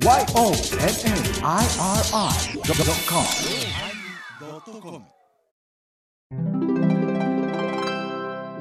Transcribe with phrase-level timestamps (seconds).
[0.00, 0.28] YONNIRI.com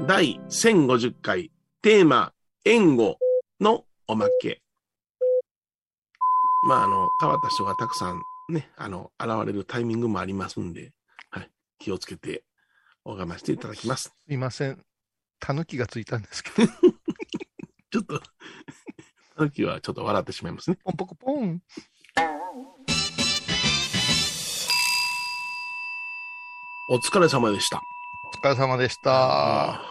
[0.08, 1.52] 第1050回
[1.84, 2.34] テーマ、
[2.66, 3.20] 援護
[3.62, 4.64] のおまけ。
[6.68, 10.92] まあ、あの、変わった人がたくさんね、あの、現れるタイミングもありますんで、
[11.30, 12.46] はい、気をつけて
[13.06, 14.04] お我慢していただきます。
[14.06, 14.84] すいません。
[15.40, 16.72] たぬきがついたんですけど。
[17.92, 18.22] ちょっと、
[19.38, 20.78] 時はちょっと笑ってしまいますね。
[20.84, 21.62] ポンポコポン。
[26.90, 27.82] お疲れ様でした。
[28.44, 29.72] お疲れ様でした。
[29.74, 29.82] あ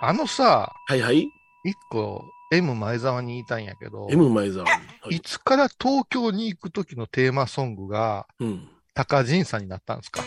[0.00, 1.30] あのさ、ーはいはい。
[1.64, 4.70] 一個、M 前澤に言いたいんやけど、M 前澤に。
[4.70, 4.76] は
[5.10, 8.68] いいつから東京に行く時のテーマソングがうん。
[8.94, 10.22] 高陣さんになったんですか？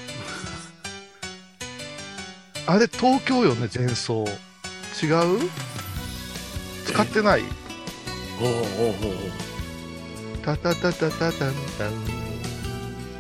[2.68, 4.26] あれ東京よね、前奏。
[5.04, 5.08] 違
[5.38, 5.40] う？
[6.86, 7.42] 使ってない？
[10.42, 11.92] タタタタタタンタン。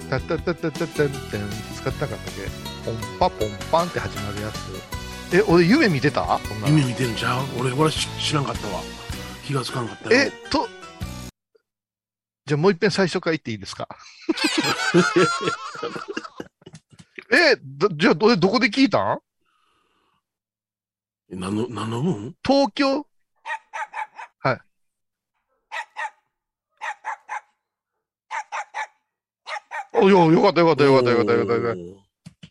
[0.10, 1.50] タタタタタタンタン。
[1.76, 2.44] 使ってなかったっけ？
[2.86, 5.36] ポンパポンパンって始まるやつ。
[5.36, 6.40] え、俺夢見てた？
[6.68, 7.44] 夢見てるんちゃう？
[7.60, 8.80] 俺、俺知知らんかったわ。
[9.46, 10.22] 気がつかんかったよ。
[10.22, 10.70] え、と、
[12.46, 13.90] じゃあもう一遍最初から言っていいですか？
[17.30, 19.20] え、どじゃあど、どこで聞いたん？
[21.34, 23.06] え何の、何の分東京
[24.40, 24.60] はい。
[29.89, 31.76] およ、よかったよかったよかったよかったよかったよかっ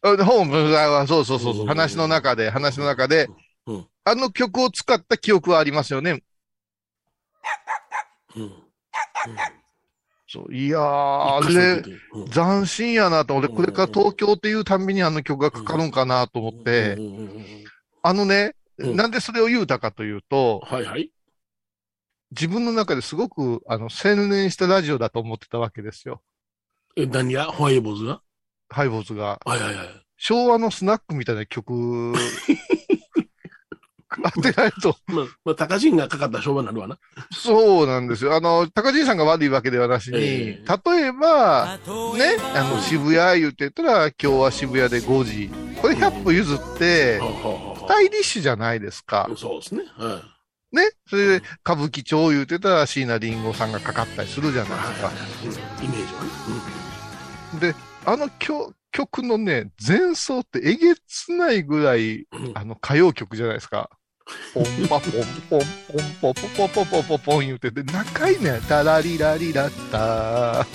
[0.03, 0.11] た。
[0.11, 3.29] あで本文はそうそうそうそうう、ん話の中で、話の中で
[3.67, 6.23] うん、あの曲を使った記憶はありますよね？
[8.37, 8.43] うん。
[8.43, 8.53] うん。
[10.27, 11.83] そういやー、あれ、
[12.13, 16.97] うん斬新やなと、俺、これから東京っていうたんびにあの曲がかかるんかなと思って
[18.03, 21.11] あのね、うんなんでそれを言うたかというと、はいはい。
[22.31, 26.23] 自分の中ですごく、あの、洗練したラジオだと思ってたわけですよ。
[26.99, 27.45] え、何が？
[27.45, 28.21] ホワイトボーズが？
[28.71, 29.39] ハイボーズが。
[29.45, 29.87] はいはいはい。
[30.17, 32.13] 昭和のスナックみたいな曲、
[34.35, 34.97] 当てないと。
[35.07, 36.99] まあ、まあ、高人がかかったら商売になるわな。
[37.33, 38.35] そうなんですよ。
[38.35, 41.79] あの、高爺さんが悪いわけではなしに、え例えば、
[42.17, 45.51] ね、あの、渋谷言ってたら、今日は渋谷で5時。
[45.81, 49.31] これ100歩譲ってスタイリッシュじゃないですか。
[49.37, 49.85] そうですね。
[49.97, 50.21] は
[50.73, 50.91] ね。
[51.09, 54.69] それで、歌舞伎町言ってたら、椎名林檎さんがかかったりするじゃい。
[54.69, 55.13] ないですか。
[55.79, 56.78] うんイメージはね。
[57.61, 63.91] で、あの曲曲のね、前奏ってえげつないぐらい、あの、歌謡曲じゃないですか。
[64.53, 65.13] ポンパポン
[65.49, 65.65] ポンポン
[66.21, 68.61] ポンポンポンポンポンポン言うてて、長いね。
[68.69, 70.67] タラリラリラッター、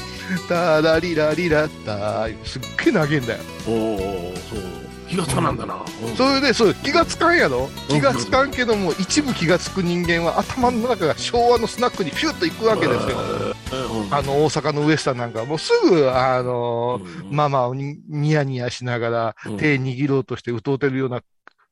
[0.47, 3.39] タラリラリラッター、すっげえ長いんだよ。
[3.67, 4.82] おおそう。
[5.13, 5.75] 気がつかなんだな。
[5.75, 5.79] う
[6.11, 7.69] んそれで、そう、気がつかんやろ？
[7.87, 13.17] 気がつかんけども、一部気がつく人間は頭の中が昭和のスナックにピュッと行くわけですよ。
[13.17, 21.21] うんあの、大阪のウエスタンなんかはもうすぐ、あの、うんママをにニヤニヤしながらうん手握ろうとして歌うてるような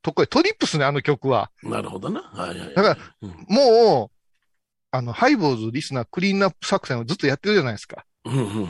[0.04, 1.50] とこへ、トリップスね、あの曲は。
[1.64, 2.22] なるほどな。
[2.22, 2.74] はいはい。
[2.76, 4.16] だから、うんもう、
[4.92, 8.06] あの、ハイボーズリスナークリーンナップ作戦をずっとやってるじゃないですか。
[8.26, 8.70] うんうんうん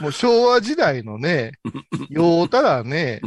[0.00, 1.52] もう昭和時代のね、
[2.10, 3.20] ようたらね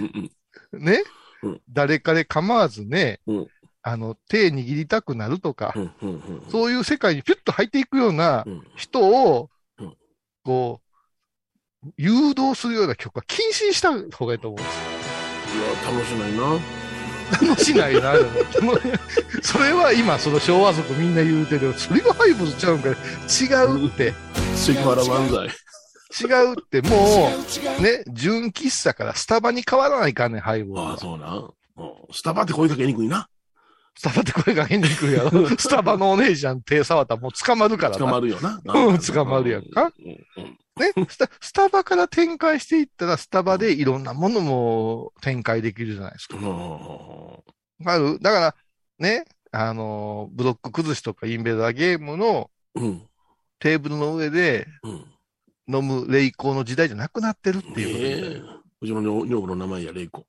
[0.73, 1.03] ね？
[1.43, 3.47] うん、誰かで構わずねうん、
[3.81, 9.93] あの、手握りたくなるとかう、んうんうんそういう世界にピュッと入っていくようなうん人をうん、
[10.43, 10.79] こ
[11.85, 14.79] う、誘導するような曲は禁止にした方がいいと思うんです。
[15.57, 16.59] いや、楽しないな。
[17.49, 18.13] 楽しないな。
[19.43, 21.73] それは今、その昭和族みんな言うてる。
[21.73, 22.91] それがハイボーズちゃうんかい。
[22.93, 22.95] 違
[23.65, 24.13] うって。
[24.55, 25.49] 関原万歳。
[26.21, 27.29] 違うって、も
[27.79, 31.11] う、ね、純喫茶からスタバに変わらないかんねん、ハイボああ、ーズは。
[31.11, 31.35] そうな。
[31.35, 31.53] うん
[32.11, 33.27] スタバって声かけにくいな。
[33.95, 35.49] スタバって声かけにくいやろ。
[35.49, 38.19] スタバのお姉ちゃん手触ったらもう捕まるから捕まな。
[38.19, 38.61] るよな。
[38.63, 39.91] うん捕まるやんか
[40.75, 46.37] ねスタ、スタバから展開していったら、スタバでいろんなものも展開できるじゃないですか。
[46.37, 47.39] うんうんわ
[47.85, 48.19] かる？
[48.19, 48.55] だから、
[48.99, 53.01] ね、あの、ブロック崩しとかインベーダーゲームのうん
[53.59, 55.05] テーブルの上でうん。
[55.67, 60.25] 飲む霊光の時代じゃなくなってるっていうことでええうちの女女房の名前や、玲子。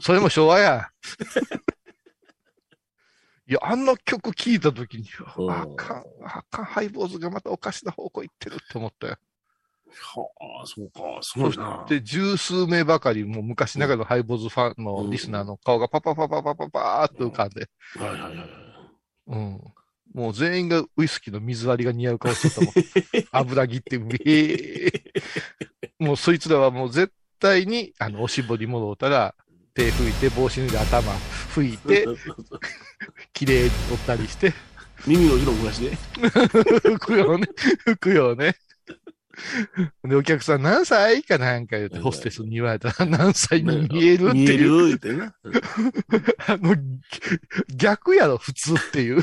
[0.00, 0.88] それも昭和や。
[3.46, 9.18] いや、あの曲聴いたときに、うんあかん、あかん、ハイボーズがまたおかしな方向行ってるって思ったよ。
[10.00, 10.28] は
[10.62, 11.84] あ、そうか、すごいな。
[11.88, 18.48] で、十数名ばかり、もう昔ながらのハイボーズファンのリスナーの顔がパパパパパパパーっと浮かんで、はいはいはいはい。
[19.26, 19.60] うん。
[20.14, 22.74] もう全員がウイスキーの水割りが似合う顔してたもん。
[23.32, 25.22] 油切って、うえー
[25.98, 29.34] もうそいつらはもう絶対に、あの、おしぼりもろうたら、
[29.74, 31.12] 手拭いて、帽子脱いで頭
[31.54, 32.06] 拭いて、
[33.32, 34.52] 綺麗に取ったりして、
[35.06, 35.96] 耳の後ろ昔で。
[36.20, 37.46] 吹くよね。
[37.84, 38.56] 吹くよね。
[40.04, 44.68] で、お客さん何歳かなんか言って、ホステスに言われたら何歳に見えるって見えいう。
[44.68, 45.34] る言ってな。
[45.42, 45.54] う ん
[46.46, 46.76] あの、
[47.74, 49.22] 逆やろ、普通っていう。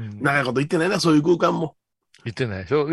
[0.00, 1.76] うん長いこと言ってないな、そういう空間も。
[2.24, 2.88] 言ってないでしょ？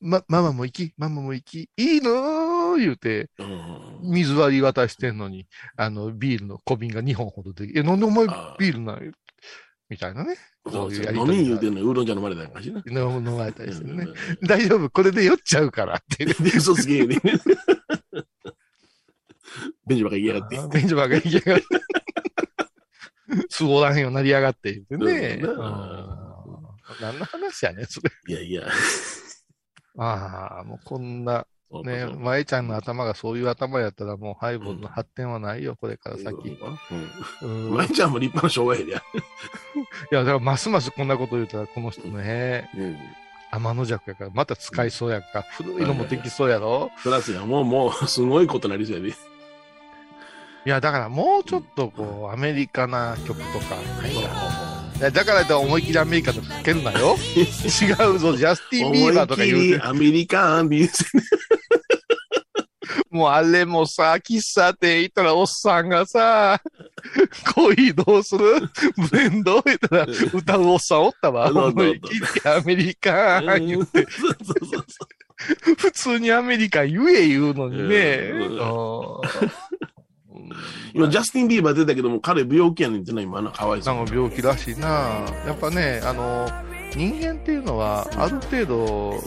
[0.00, 5.46] ま、ママも行き、ママも行き、いいのー言うて、うん水割り渡してんのに、
[5.76, 8.26] あの、ビールの小瓶が2本ほどで、え、なんでお前
[8.58, 9.10] ビールない
[9.88, 10.36] みたいなね。
[10.66, 12.82] そそうういうやりとりがみ言うてんのにウーロン茶飲まれたんかしら。
[13.02, 14.04] 飲飲まれたりしてね。
[14.42, 16.24] う大丈夫、これで酔っちゃうからって。
[16.24, 17.16] んで、嘘つけね。
[19.88, 20.58] ベンチばっかり言いやがって。
[20.78, 21.66] ベンチばっかり行きやがって。
[23.50, 24.96] すごらへんようになりやがって言って
[25.38, 25.42] ね。
[27.00, 28.10] 何の話やねん、それ。
[28.28, 28.68] いやいや。
[29.98, 31.46] ああ、もうこんな、
[31.84, 36.58] ね、舞ちゃんの頭がそういう頭やったらもうハイボールの発展はないよ、これから先。
[37.42, 37.68] うん。
[37.68, 38.82] うん舞ちゃんも立派な昭和や。
[38.82, 39.00] いや、
[40.20, 42.96] だからますますこんなこと言うたら、この人ね、うん。
[43.50, 46.90] 天の弱やから、また使いそうやんか、古いのもできそうやろ。
[47.02, 49.08] プラスや、もう、もう、すごいことなりそうやで。
[49.08, 49.12] い
[50.64, 54.67] や、だからもうちょっとこう、アメリカな曲とかない
[55.00, 57.16] だから言ったら思いっきりアメリカとかかけるなよ。
[57.36, 59.58] 違うぞ、ジャスティン・ビーバーとか言うて。
[59.58, 61.04] 思いっきりアメリカンビーズ。
[63.10, 66.60] もうあれもさ、喫茶店行ったらおっさんがさ、
[67.54, 68.44] 恋どうする？
[69.10, 69.62] ブレンド？
[69.64, 71.50] 言ったら歌うおっさんおったわ。
[71.50, 74.04] 思いっきりアメリカン言って、
[75.78, 78.32] 普通にアメリカン言え言うのにね。
[80.98, 83.94] うんうん今、ジャスティン・ビーバー出たけども、彼病気やねんってな、今の、かわいそう。
[83.94, 84.88] なんか病気らしいな。
[85.46, 86.48] やっぱね、あの、
[86.94, 89.22] 人間っていうのは、ある程度、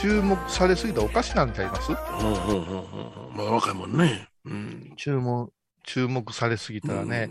[0.00, 1.90] 注目されすぎたらおかしなんちゃいます？
[1.90, 3.36] うんうんうんうんうん。
[3.36, 4.28] まあ、若いもんね。
[4.44, 4.92] うん。
[4.96, 5.50] 注目、
[5.84, 7.30] 注目されすぎたらね、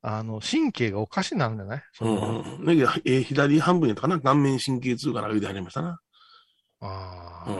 [0.00, 1.82] あの、神経がおかしなんじゃない？
[1.92, 2.14] そうん。
[2.14, 2.64] の、うんうん。
[2.66, 4.20] だけど、えー左半分やったかな？
[4.20, 5.98] 顔面神経痛かなんか言うてはりましたな。
[6.80, 7.50] ああ、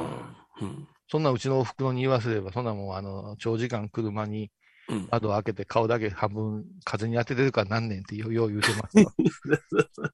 [0.61, 0.69] うん。
[0.69, 0.89] うん。
[1.09, 4.51] そんなうちのお袋に言わせれば、そんなもん、あの、長時間車に
[4.89, 5.09] うん。
[5.11, 9.13] 窓開けて顔だけ半分風に当ててるからなんねんってよう言うてますわ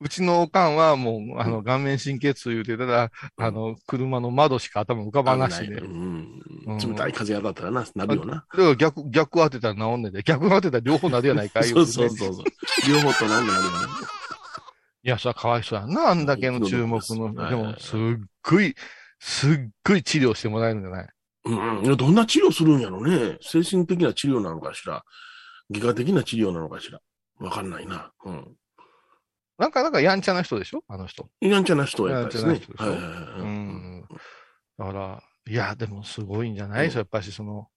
[0.00, 5.76] うちのおかんはもう、あの、顔面神経痛言うてたら、あの、車の窓しか頭浮かばなしで。
[5.80, 8.34] 冷たい風当たったらな、なるよな。
[8.34, 12.44] だから逆、逆当てたら治んねんで、逆当てたら両方なるやないかい、そうそうそうそう。
[12.88, 13.76] 両方となんでなるよね。
[15.02, 17.34] いや、それはかわいそうやんな、あんだけの注目の。
[17.34, 18.00] はいでも、すっ
[18.42, 18.74] ごい、
[19.18, 21.08] すっごい治療してもらえるんじゃない？
[21.46, 23.38] うんどんな治療するんやろね。
[23.40, 25.04] 精神的な治療なのかしら。
[25.70, 27.00] 外科的な治療なのかしら。
[27.38, 28.12] わかんないな。
[28.24, 28.56] うん。
[29.58, 30.82] なんか、なんかやんちゃな人でしょ？
[30.88, 31.28] あの人。
[31.40, 32.60] やんちゃな人やったですねやん。
[32.60, 32.84] ちゃな人でしょ？
[32.84, 33.14] はいはいはい。
[33.14, 33.48] ううん
[34.00, 34.08] ん。
[34.78, 37.68] だから、いや、でもすごいんじゃない、うんやっぱしその、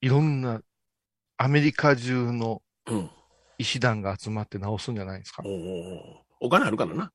[0.00, 0.60] いろんな
[1.36, 3.10] アメリカ中のうん。
[3.58, 5.42] 医師団が集まって治すんじゃないですか。
[5.42, 6.00] おー
[6.40, 7.10] お金あるからな。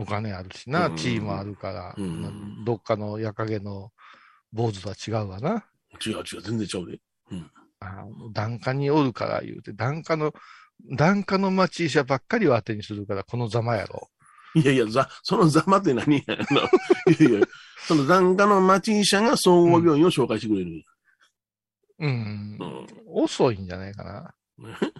[0.00, 3.92] お金あるしな、うんチームあるから、うんどっかの矢影の
[4.52, 5.64] 坊主とは違うわな。
[6.04, 6.98] 違う違う、全然ちゃうで。
[7.80, 10.32] あ檀家におるから言うて、檀家の、
[10.96, 14.08] 檀家の町医者ばっかりを当てにするから、このざまやろ。
[14.54, 16.62] いやいや、ざ、そのざまって何やの？
[17.12, 17.46] いやいや、
[17.86, 20.82] その檀家の町医者が総合病院を紹介してくれる。
[21.98, 22.56] うん。
[22.60, 22.86] うん。
[23.06, 24.34] 遅いんじゃないかな。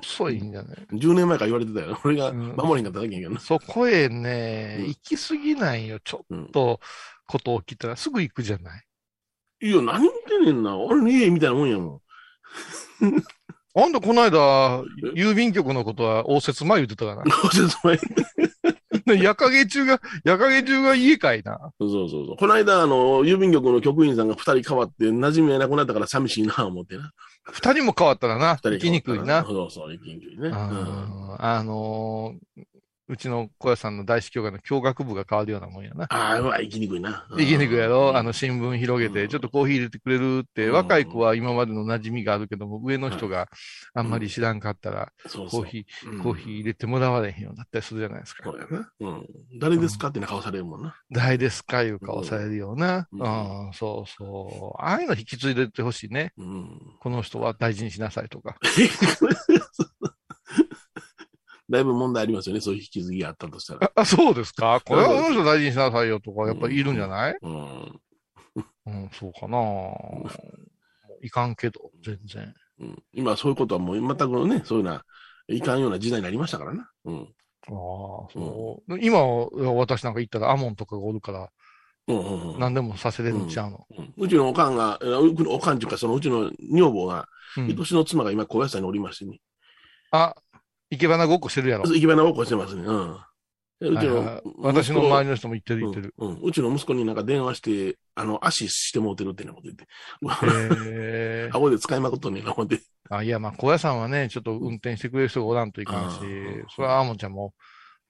[0.00, 2.00] 遅いんじゃない？10年前から言われてたよ。
[2.04, 3.40] 俺がうん守れんかっただけやけどな。
[3.40, 6.00] そこへね、うん行き過ぎないよ。
[6.00, 6.80] ちょうんっと
[7.28, 8.76] こと起きたらすぐ行くじゃな
[9.60, 9.68] い？
[9.68, 10.76] いや、何言ってんねんな。
[10.76, 12.00] 俺の家みたいなもんやもん。
[13.80, 14.82] あんたこの間、
[15.14, 17.22] 郵便局のことは応接前言ってたかな。
[17.42, 17.94] ご説明
[19.14, 21.58] で夜影中が、夜影中が家かいな。
[21.78, 22.36] そうそうそう。
[22.36, 27.12] この間、あの、郵便局の局員さんが二人変わって、馴染みがなくなったから寂しいな、思ってな。
[27.44, 28.58] 二人も変わったらな。
[28.62, 29.44] 行きにくいな。
[29.44, 30.48] そうそう、行きにくいね。
[30.48, 30.54] うん
[31.40, 32.62] あのー
[33.08, 36.04] うちの小屋さんの大師教会の教学部が変わるようなもんやな。
[36.10, 37.26] ああ、うわ、行きにくいな。
[37.30, 43.48] 行きにくいやろ、うんあの、新聞広げて、うんちょっとコーヒー入れてくれるって、うん若い子は今までの馴染みがあるけども、上の人が
[43.94, 48.52] あんまり知らんかったら、コーヒー、うんコーヒー入れてもらわれへんようになったりするじゃないですかそ。
[48.52, 48.90] うやな。
[49.00, 49.26] うん。
[49.58, 50.94] 誰ですかってな顔されるもんな。
[51.10, 53.08] 誰ですかいう顔されるような。
[53.12, 53.26] うう
[53.66, 54.82] んん、そうそう。
[54.82, 56.32] ああいうの引き継いでってほしいね。
[56.36, 56.80] うん。
[57.00, 58.56] この人は大事にしなさいとか。
[61.70, 63.92] だいぶ問題ありますよね、そういう引き継ぎがあったとしたら。
[63.94, 64.80] あ、あそうですか？
[64.84, 67.36] これはこの人大事にしなさいよとか、やっぱりいるんじゃない？
[67.42, 68.00] うん。
[68.86, 69.58] うん、そうかな。
[71.22, 72.54] いかんけど、全然。
[72.80, 75.04] うん、今そういうことはもう全くね、そういうな、
[75.48, 76.90] いかんような時代になりましたからな。
[77.04, 77.18] うん。
[77.20, 77.28] ああ、
[77.68, 78.98] そう。
[79.00, 79.20] 今、
[79.74, 81.50] 私なんか行ったらアモンとかがおるから、
[82.06, 83.86] うんうんうん何でもさせれるんちゃうの。
[83.90, 89.40] うんうちのおかんが、えうちのおかんっていうか、そのうちの女房が、うん愛しの妻が今、高野山におりましてね。
[90.10, 90.34] あ、
[90.90, 91.84] 生け花ごっこしてるやろ。
[91.84, 92.82] 生き花を起こしてますね。
[92.82, 93.16] うん。
[93.80, 96.14] でうちの私の周りりの人も言ってる言ってる。
[96.18, 99.86] うん、うちの息子になんか電話して、あの、足してもうてるってなこと言って。
[100.86, 101.50] え。
[101.52, 102.80] 顎で使いまくっとんねんな、思って。
[103.08, 107.54] あ、いや、まあ、高野山はね、ちょっと運転してくれる人がおらんといかんしうん、それはアーモンちゃんも、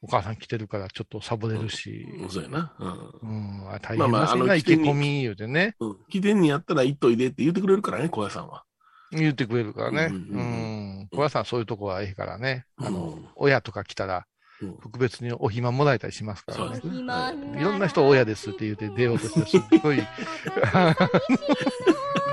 [0.01, 2.73] お母さん来てるからちょっとサボれるし、うんそうやな。
[2.79, 2.89] う
[3.27, 3.65] ん。
[3.65, 5.97] うん、あ大まあまあ変だしな、あの生け込み言うてね、うん。
[6.09, 8.65] 来てんにやったら行っといでって言ってくれるからね、高野山は。
[9.13, 10.09] 言ってくれるからね。
[10.11, 12.67] うんうんううんそういうとこはええからね。
[12.77, 14.27] あのうん、親とか来たら
[14.61, 16.81] うん、特別にお暇もらえたりしますかそうらね。
[16.81, 17.13] ですね。
[17.13, 19.99] はいいろんな人親ですって言って出ようとして、すっごい、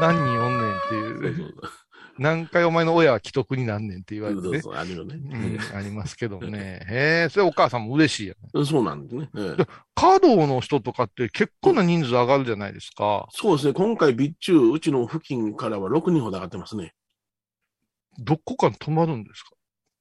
[0.01, 1.53] 何人おんねんっていう。
[2.17, 4.61] 何回お前の親は既得になんねんって言われてね。
[4.61, 5.15] そうあるよね。
[5.15, 6.85] うん、ありますけどね。
[6.89, 8.37] へえ、それお母さんも嬉しいやん。
[8.53, 9.29] うんそうなんですね。
[9.37, 13.27] ええ華道の人とかって結構な人数上がるじゃないですか。
[13.31, 13.73] そうですね。
[13.73, 16.93] 今回、備中、うちの付近からは6人ほど上がってますね。
[18.19, 19.51] どこかに泊まるんですか？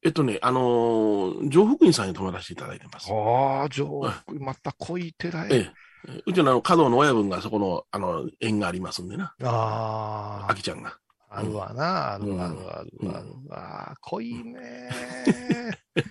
[0.05, 3.11] えっとね、あのー上福院さんに泊まらせていただいてます。
[3.11, 5.49] ああ、上福、また濃い寺へ。
[5.51, 5.57] え
[6.09, 6.23] え。
[6.27, 9.35] うちのあの、華道の親分がそこの、あの、縁がありますんでな。
[9.43, 10.99] ああきちゃんが。
[11.35, 13.27] あ、あるわな、あるうんあるあるうんある。
[13.51, 14.89] ああ、濃いね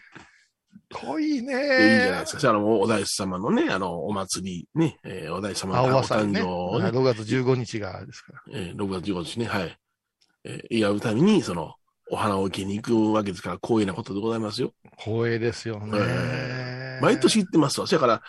[0.94, 2.26] 濃いいいじゃないねですか。
[2.28, 6.04] そしたらもう、お大師様のね、あの、お祭り、ね、えーお大師様青のお。
[6.04, 8.42] 誕生をね、6月15日がですから。
[8.54, 9.78] えー6月15日ね、はい。
[10.44, 11.76] えー祝うために、その、
[12.12, 14.74] お花を受けに行くわけですから、光栄なことでございますよ。
[15.00, 17.00] 光栄ですよねえ。
[17.02, 17.88] 毎年行ってますわ。
[17.88, 18.22] そやから、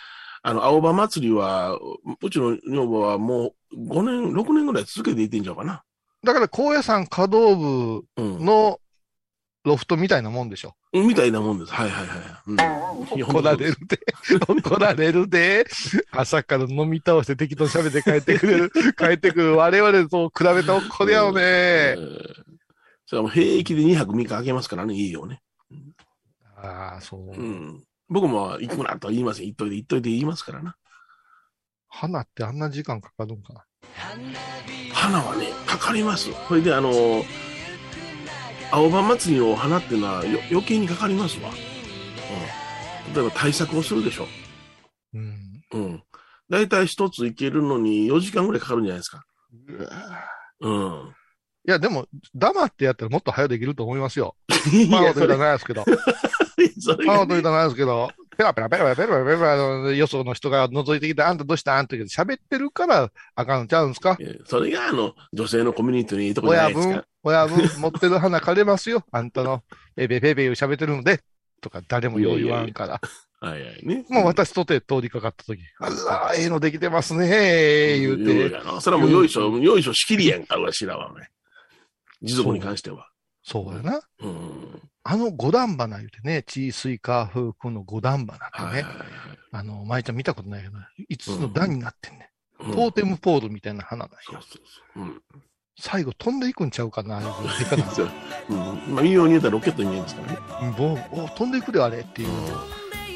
[0.42, 1.80] あの、青葉祭りは、う
[2.22, 5.82] うちの女房はもう5年、6年ぐらい続けて行ってんじゃうかな。
[6.24, 8.44] だから、高野山華道部うん。
[8.44, 8.80] の
[9.64, 10.74] ロフトみたいなもんでしょ。
[10.92, 11.72] みたいなもんです。
[11.72, 12.18] はいはいはい。
[12.46, 13.98] うん怒られるで。
[14.62, 15.66] 怒られるで。
[16.12, 18.70] 朝から飲み倒して適当に喋って帰ってくれる。
[18.96, 19.56] 帰ってくる。
[19.56, 22.02] 我々と比べたら怒りやよえね。
[22.02, 22.34] ー
[23.06, 25.42] それはもう平気で2泊3日空けますからね、いいよね。
[26.56, 27.30] ああ、そう。
[27.30, 27.84] うん。
[28.08, 29.46] 僕も行くなとは言いません。
[29.46, 30.76] 行っといて、行っといて言いますからな。
[31.88, 33.64] 花ってあんな時間かかるんかな。
[34.92, 36.30] 花はね、かかります。
[36.48, 37.24] それで、あの、
[38.70, 41.50] 青葉祭りのお花っていうのはよ余計にかかりますわ。
[43.06, 43.14] うん。
[43.14, 44.26] 例えば対策をするでしょ。
[45.14, 45.62] うん。
[45.72, 46.02] うん。
[46.50, 49.24] だいたい一つ行けるのに4時間ぐらいかかるんじゃないですか。
[50.60, 51.14] うん。
[51.66, 54.36] いや、でも、黙ってやったらもっと早くできると思いますよ。
[54.72, 55.84] いパワーや、とたらないですけど。
[57.06, 58.10] パワーとたらないですけど。
[58.36, 69.04] ペラペラペラペラペラペラペラ、あのよその人が覗いてきて、あんたどうしたあんた喋ってるからあかんちゃうんですかそれがあの、女性のコミュニティのいいとこじゃな親分いですか。、親分、持ってる花枯れますよ。
[69.10, 69.62] あんたの、
[69.96, 71.20] ペペペペ喋ってるので、
[71.60, 73.00] とか誰もよう言わんから。
[73.40, 74.06] はいはいね。
[74.08, 78.50] もう私とて通りかかった時、あら、ええのできてますね、言うて。
[78.80, 81.28] それはもうよいしょ、よいしょ仕切りやんか、わしらはね。
[82.22, 83.08] 持続に関しては。
[83.42, 84.00] そうやな。
[84.20, 84.80] うん。
[85.06, 89.08] あの五段花言うてね、チースイカ風風の五段花ってね、はいはいはい。
[89.52, 90.78] あの、舞ちゃん見たことないけど、
[91.10, 92.30] 5つの段になってんね、
[92.60, 94.16] うんトーテムポールみたいな花なんや。
[94.24, 94.62] そうそう
[94.94, 95.04] そう。
[95.04, 95.22] うん。
[95.78, 98.10] 最後飛んでいくんちゃうかな、あれぐらいでかなそう
[98.48, 98.56] うん。
[98.94, 100.38] まあ、微妙に言うたらロケットに見えますからね。
[100.62, 102.28] うんもうお飛んでいくであれっていう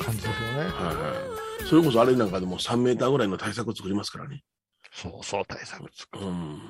[0.02, 0.58] 感じですよね。
[0.58, 1.66] はいはい。
[1.66, 4.42] それこそあれなんかでも3メーターぐらいの対策を作りますからね。
[4.92, 6.26] そうそう、対策作る。
[6.26, 6.60] うん。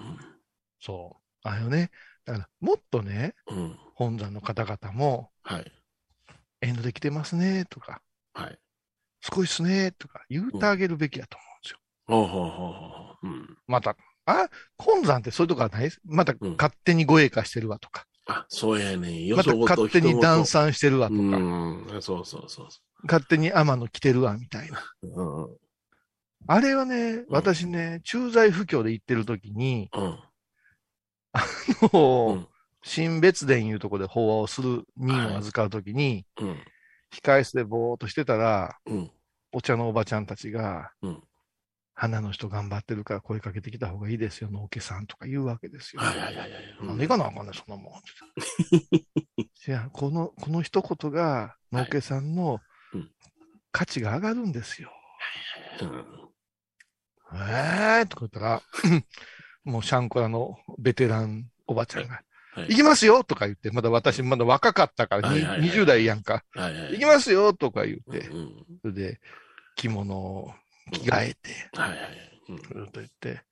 [0.80, 1.48] そう。
[1.48, 1.90] あれよね。
[2.24, 3.78] だから、もっとね、うん。
[3.98, 5.72] 本山の方々も、はい。
[6.60, 8.00] エンドできてますね、とか、
[8.32, 8.56] はい。
[9.20, 11.78] すごいっすね、とか言うてあげるべきだと思うんですよ。
[12.06, 13.26] ほうほうほうほう。
[13.26, 13.58] うん。
[13.66, 15.82] また、あ、本山ってそういうとこはない？
[15.82, 19.24] ですまたうん勝手に護衛化してるわとか、あ、そうやね。
[19.24, 21.86] よまた勝手に段差差してるわとか、うん。
[22.00, 24.78] そうそうそうそ勝手に天野来てるわみたいな。
[25.02, 25.08] う。
[25.08, 25.44] うん。
[25.44, 25.56] うん。
[26.46, 30.18] あれはね、私ね、駐在不況で行ってる時に、うん。
[31.92, 32.46] もううん
[32.82, 36.56] 新別殿いうところで法話をする任を預かる時に、うん。
[37.12, 39.10] 控え室でぼーっとしてたら、うん。
[39.52, 41.22] お茶のおばちゃんたちが、うん
[42.00, 46.02] 花の人頑張ってるから声かけてきた方がいいですよ、農家さんとか言うわけですよ。
[46.02, 46.86] はいはいはいはい。
[46.86, 47.92] なんで行かなあかんねん、そんなもん。
[49.42, 52.60] いや、この、この一言が農家さんの
[52.94, 53.10] うん
[53.72, 54.92] 価値が上がるんですよ。
[55.82, 56.04] うん。
[57.34, 58.62] えーとか言ったら、
[59.64, 62.22] もうシャンコラのベテランおばちゃんが、
[62.60, 66.44] はい行きますよとか言って、まだ私まだ若かったから、にはいはいはい20代やんか。
[66.54, 66.92] はいはい。
[66.92, 68.52] 行きますよとか言って、うん。
[68.82, 69.20] それで
[69.76, 70.52] 着物を
[70.92, 72.10] 着替えて、はいはいはい。
[72.48, 73.42] うんずっと言って、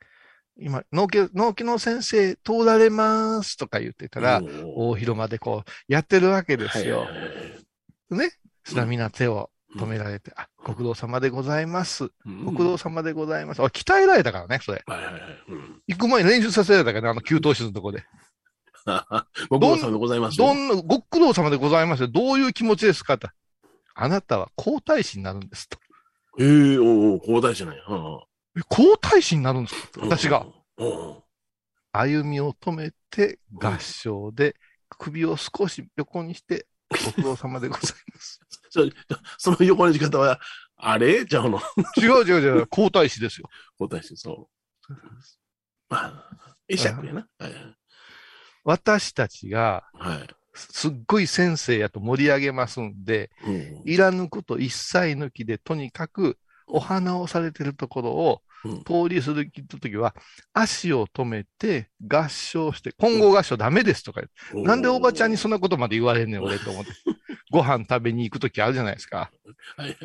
[0.59, 4.41] 今、農家、農家の先生通られますとか言ってたら、
[4.75, 7.01] 大広間でこう、やってるわけですよ。
[7.01, 8.31] はいはいはいね？
[8.65, 12.05] スタミナ手を止められて、あ、ご苦労様でございます。
[12.25, 13.63] うんご苦労様でございます。
[13.63, 14.83] あ、鍛えられたからね、それ。
[14.87, 15.23] はいはいはい。
[15.49, 18.05] うん行く前に練習させられたからね、あの給湯室のとこで。
[19.51, 20.39] ご苦労様でございます。
[20.39, 22.09] どんな、ご苦労様でございますよ。
[22.09, 23.29] どういう気持ちですかと。
[23.95, 25.79] あなたは皇太子になるんですと。
[26.39, 27.83] ええおうおう、皇太子なんや。
[27.89, 28.21] うん
[28.59, 30.01] え皇太子になるんですか？
[30.03, 30.47] うん私が。。
[31.93, 34.55] 歩みを止めて合唱で
[34.99, 38.41] 首を少し横にして、ご苦労様でございます。
[38.71, 38.83] そ
[39.39, 40.39] その横の字方は、
[40.77, 41.25] あれ？
[41.25, 41.59] じゃあの、
[41.97, 43.49] 違う違う違う、皇太子ですよ。
[43.79, 44.49] 皇太子、そ
[44.89, 44.93] う。
[45.89, 46.31] まあ、
[46.69, 47.27] 会釈やな。
[47.39, 47.53] はい
[48.67, 50.37] 私たちがはい。
[50.57, 60.15] すっごい先生やと盛り上げますんで、うんいらぬこと一切抜きで、とにかくお花をされてるところをうん通りするときは、
[60.53, 66.91] 足を止めて合唱して、混合合唱ダメですとか言うなんでおばちゃんにそんなことまで言われんねん、俺と思って。
[67.53, 69.31] ご飯食べに行くときあるじゃないですか。
[69.77, 69.97] はいはい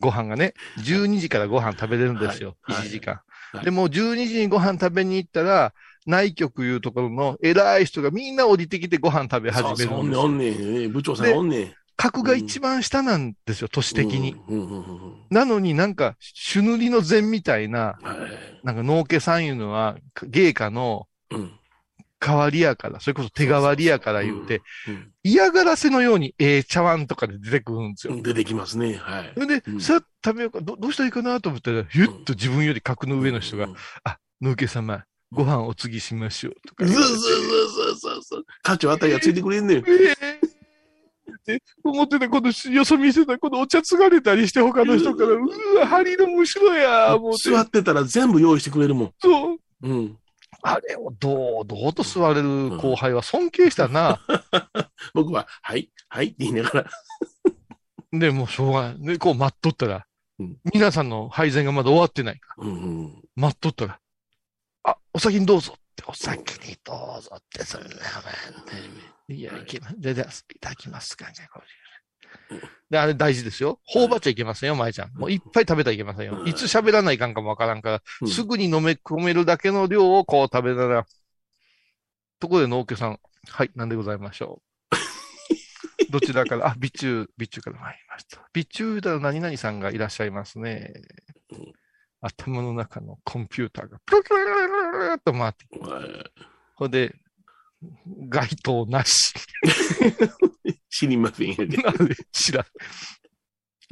[0.00, 2.56] ご飯がね、12時からご飯食べれるんですよ。
[2.62, 3.14] はい1時間。
[3.14, 3.28] はい
[3.64, 5.72] でも12時にご飯食べに行ったら、
[6.06, 10.20] 内局いうところの偉い人がみんな降りてきてご飯食べ始めるんですよ。
[10.22, 10.52] おんねん。
[10.52, 11.74] ええ部長さんでおんねん。
[11.96, 14.36] 格が一番下なんですよ、都市的に。
[14.48, 14.60] うん。
[14.60, 18.66] うんうんうんうんなのになんか、朱塗りの禅みたいな、はい。
[18.66, 21.52] なんか農家さんいうのは、芸家のうん。
[22.20, 28.16] 代わりやから、それこそ手代わりやから言うて、うん嫌がらせのようにええ茶碗とかで出てくるんですよう。
[28.16, 28.94] ん出てきますね。
[28.96, 29.40] はいそ。
[29.40, 33.74] れで、うんさあ食べようか、どどうしたらいいかなと思ったら、ひゅっと自分より格の上の人が、うん。
[34.04, 36.94] あ、農家様、ご飯お継ぎしましょう、とかそう。
[36.94, 38.44] そうそうそうそう。
[38.62, 39.78] 課長あたりがついてくれんねん。
[39.78, 39.82] え
[40.20, 40.38] え
[41.38, 45.40] って思ってた、このよそ見せた、このお茶継がれたりして、他の人から、う
[45.78, 47.50] わ、針のむしろや、思って。
[47.50, 49.12] 座ってたら全部用意してくれるもん。
[49.18, 49.58] そう。
[49.82, 50.18] うん。
[50.62, 54.20] あれを堂々と座れる後輩は尊敬したな。
[55.14, 56.90] 僕は、はい、はいって言いながら。
[58.12, 59.06] で、もうしょうがない。
[59.06, 60.06] で、こう待っとったら、
[60.38, 62.76] うん皆さんの配膳がまだ終わってないから、うんう
[63.08, 63.22] ん。
[63.36, 64.00] 待っとったら、
[64.90, 67.88] あ、お先にどうぞって、お先にどうぞって、そんな
[69.28, 70.00] いや、いけます。
[70.00, 70.24] で、で、い
[70.60, 71.66] ただきますか、じゃあこれ
[72.90, 73.80] で、あれ大事ですよ。
[73.84, 75.12] 頬張っちゃいけませんよ、舞ちゃん。
[75.12, 76.44] もういっぱい食べたらいけませんよ。
[76.46, 81.06] いつ喋らないかんかもわからんから、うんすぐに飲め込めるだけの量をこう食べながら。
[82.40, 84.62] ところで農家さん、はい、なんでございましょ
[84.92, 84.98] う。
[86.10, 88.36] どちらから、あ、備中、備中から参りました。
[88.54, 90.92] 備中言うたら何々さんがいらっしゃいますね
[91.50, 91.72] うん。
[92.20, 95.84] 頭の中のコンピューターがプルプルプルプルっと回ってきて。
[96.74, 97.14] ほいで、
[98.28, 99.34] 街灯なし。
[100.90, 101.78] 知りませんよね。
[102.32, 102.64] 知らん。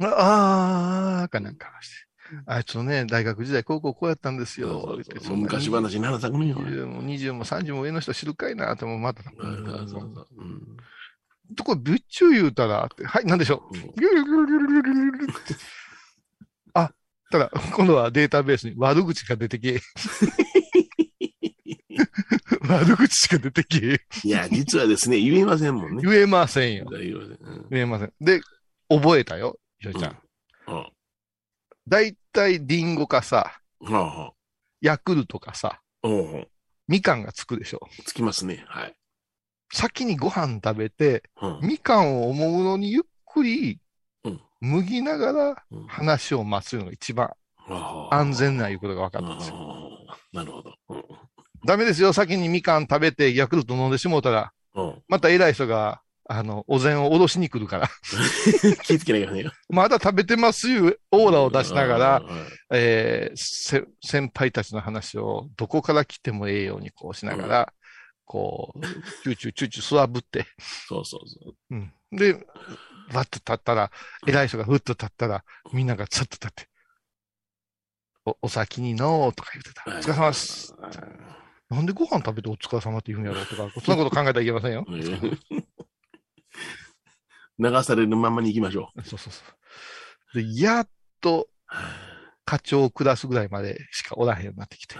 [0.05, 2.07] ああ、かなんかして。
[2.45, 4.81] あいつのね、大学時代、高校こうやったんですよ。
[4.81, 6.57] そうそうそう昔話にならたくねえよ。
[6.57, 9.23] 20も30も上の人知るかいなってもまだ。
[11.55, 13.77] とこ、ぶっちゅう言うたら、はい、なんでしょう。
[17.31, 19.81] ただ、今度はデータベースに悪口が出てけえ。
[22.67, 23.99] 悪口しか出てけえ。
[24.23, 26.03] いや、実はですね、言えませんもんね。
[26.03, 26.85] 言えませんよ。
[26.89, 28.13] 言えませんうん言えません。
[28.21, 28.41] で、
[28.89, 30.17] 覚えたよ、ひょちゃん。
[30.67, 30.89] あ
[31.87, 34.33] だいたいリンゴかさ、はあは
[34.81, 36.07] ヤクルトかさ、あ。
[36.07, 36.47] おう
[36.87, 37.81] みかんがつくでしょ。
[38.05, 38.63] つきますね。
[38.67, 38.95] はい。
[39.71, 43.79] 先にご飯食べて、うんみかんを思うのにゆっくり
[44.61, 47.31] うん、剥ぎながらうん話を待つのが一番
[48.11, 49.55] 安全ないうことが分かったんですよ。
[50.33, 50.73] なるほど。
[50.89, 51.03] うん
[51.65, 52.13] ダメですよ。
[52.13, 57.89] 先にみかん食べてヤクルト飲んでしもうたら、うんまた偉い人が、あの、お膳をおろしに来るから、
[58.83, 59.51] 気ぃつけなきゃいけないよ。
[59.69, 62.21] まだ食べてますいうオーラを出しながら、
[62.71, 67.73] えーせ先輩たちの話をどこから来てもええようにこうしながら、
[68.25, 68.81] こう、
[69.23, 70.45] チューチューチューチュー座ぶって、
[70.87, 71.55] そうそうそう。
[71.71, 71.93] うん。
[72.11, 72.45] で、
[73.13, 73.91] わっと立ったら、
[74.27, 75.43] 偉い人がふっと立ったら、
[75.73, 76.69] みんながさっと立って、
[78.25, 79.83] お、お先にのーとか言ってた。
[79.87, 80.73] お疲れ様です。
[81.69, 84.85] なんでご飯食べてお疲れ様って言うんやろうとか、そんなこと考えたらいけませんよ。
[84.87, 85.01] う ん
[87.59, 89.41] 流されるままに行きましょそうそうそ
[90.35, 90.41] う。
[90.41, 90.89] で、やっ
[91.21, 91.73] とう。
[92.45, 94.95] 課長クラスぐらいまでしかおらへんようになってきて。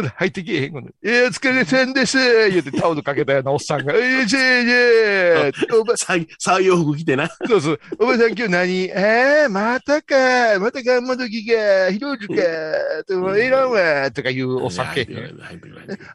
[0.00, 2.18] はただ入ってきえへんことえー、疲れせんです
[2.50, 5.96] 言ってタオルかけたようなおっさんが、えー、じぇじぇおば い。
[5.96, 7.28] さ作業服着てな。
[7.46, 7.80] そうそう。
[7.98, 8.84] おばさん今日何？
[8.90, 10.58] えー、またか。
[10.60, 11.90] またか、まどきか。
[11.90, 12.34] ひろじか。
[13.06, 14.10] ともいらんわ。
[14.10, 15.08] とかいうお酒。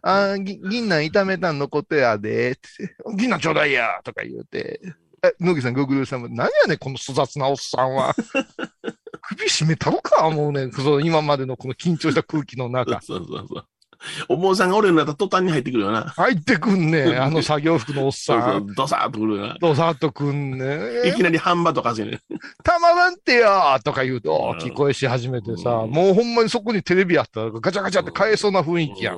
[0.01, 2.51] あーぎ銀杏炒めたん残ってやで。
[2.51, 3.99] って銀杏ちょうだいや。
[4.03, 4.79] とか言うて。
[5.23, 6.27] え、野木さんご苦労様。
[6.29, 8.15] 何やねん、この粗雑なおっさんは。
[9.21, 10.71] 首絞めたろか思うねん。
[10.71, 12.99] その今までのこの緊張した空気の中。
[13.01, 13.65] そうそうそう。
[14.29, 16.03] お坊さんが俺になったら途端に入ってくるよな。
[16.15, 17.15] 入ってくんね。
[17.19, 18.53] あの作業服のおっそうそさ。
[18.53, 19.57] うんドサーっとくるよな。
[19.59, 21.09] どさっとくんね。
[21.09, 22.19] いきなり半端とかせね。
[22.63, 29.17] たまらんてよとか言うと、うん聞こえし始めてさ、うんもうほんまにそこにテレビあったらガチャガチャって買えそうな雰囲気やん。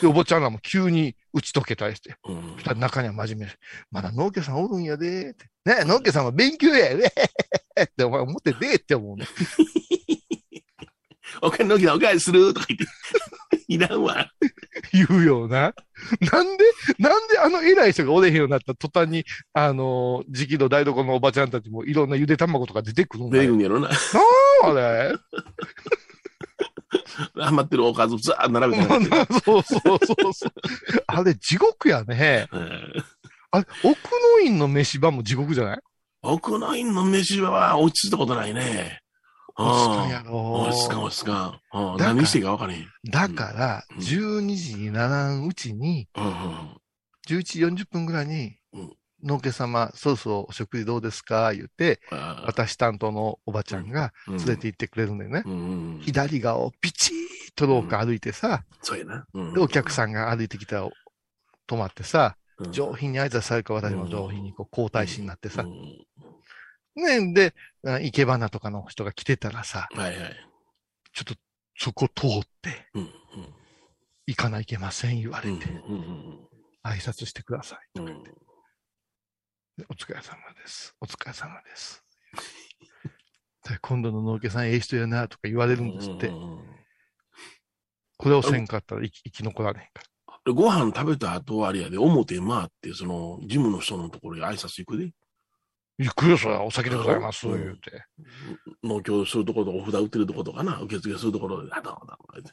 [0.00, 2.16] で、お坊ちゃんらも急に打ち解けたりして。
[2.28, 3.52] うん中には真面目に
[3.90, 5.46] まだ農家さんおるんやでって。
[5.64, 7.12] ね農家さんは勉強やで
[7.82, 9.26] ってお前思ってでって思うね。
[11.42, 12.86] お金のきなお返しするとか言って。
[13.68, 14.30] いらんわ。
[14.92, 15.74] 言うよな。
[16.32, 16.64] なんで、
[16.98, 23.42] なんであの偉い人がおれへんようになった途端に、あのー、時期の台所のおばちゃんたちもいろんなゆで卵とか出てくるんだよ。
[23.42, 23.90] 出てくんやろな。
[24.64, 25.16] あれ？
[27.38, 30.52] 余ってるおかずずーっと並べてなそうそうそうそう。
[31.06, 32.46] あれ地獄やね。
[32.52, 32.92] うん
[33.52, 33.98] あれ、奥
[34.34, 35.78] の院の飯場も地獄じゃない？
[36.22, 39.00] 奥の院の飯場は落ち着いたことないね。
[39.58, 41.60] 落ち着かんやろ落ち着かん、落ち着か
[41.98, 42.86] 何していいか分からへん。
[43.10, 43.96] だから、うん。
[43.98, 46.32] 12時にならんうちに、うんうん。
[47.26, 48.92] 11時40分ぐらいにうん、
[49.24, 51.54] 農家様、そろそろお食事どうですか？
[51.54, 52.00] 言って、
[52.44, 54.36] 私担当のおばちゃんがうん。
[54.36, 55.42] 連れて行ってくれるんだよね。
[55.46, 56.00] うんうん。
[56.00, 57.18] 左側をピチーッ
[57.54, 59.26] と廊下歩いてさ、そうやな。
[59.32, 59.54] うん。
[59.54, 60.88] で、お客さんが歩いてきたら
[61.66, 62.72] 止まってさ、うん。
[62.72, 65.62] 上品に挨拶されるから私も上品にこう交代しになってさ。
[65.62, 65.70] う、ん
[66.96, 67.54] ね、で、
[67.86, 70.36] あ生け花とかの人が来てたらさ、はいはい。
[71.12, 71.34] ちょっと
[71.78, 72.30] そこ通っ
[72.62, 73.10] てうん
[74.26, 76.48] 行かないけません言わうんれて、うん
[76.84, 78.00] 挨拶してください。
[78.00, 80.94] うんうんでお疲れ様です。
[81.02, 82.02] お疲れ様です。
[83.68, 86.32] で今度の農家さんええ人やなとか言われるんですってう。
[86.32, 86.76] んうん
[88.18, 90.02] これをせんかったら生き生き残られへんか
[90.46, 95.10] でご飯食べた後はあれやで、表回って、その、ジムの人のところに挨拶行くで。
[95.98, 96.04] ら。
[96.06, 98.04] 行くよ、それはお酒でございます、うん言うて。
[98.82, 102.50] 農協するところとか、お札売ってるところとかな、受付するところで、あ、どうもどうも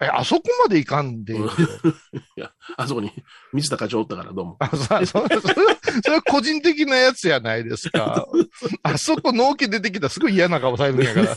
[0.00, 1.48] え、あそこまで行かんでいいよ。
[2.76, 3.12] あそこに、
[3.52, 4.56] 水田課長おったから、どうも。
[4.58, 8.26] あさそそれそれは個人的なやつやないですか。
[8.82, 11.28] あそこ納期出てきたらすごい嫌な顔されるんやから。
[11.30, 11.36] 引っ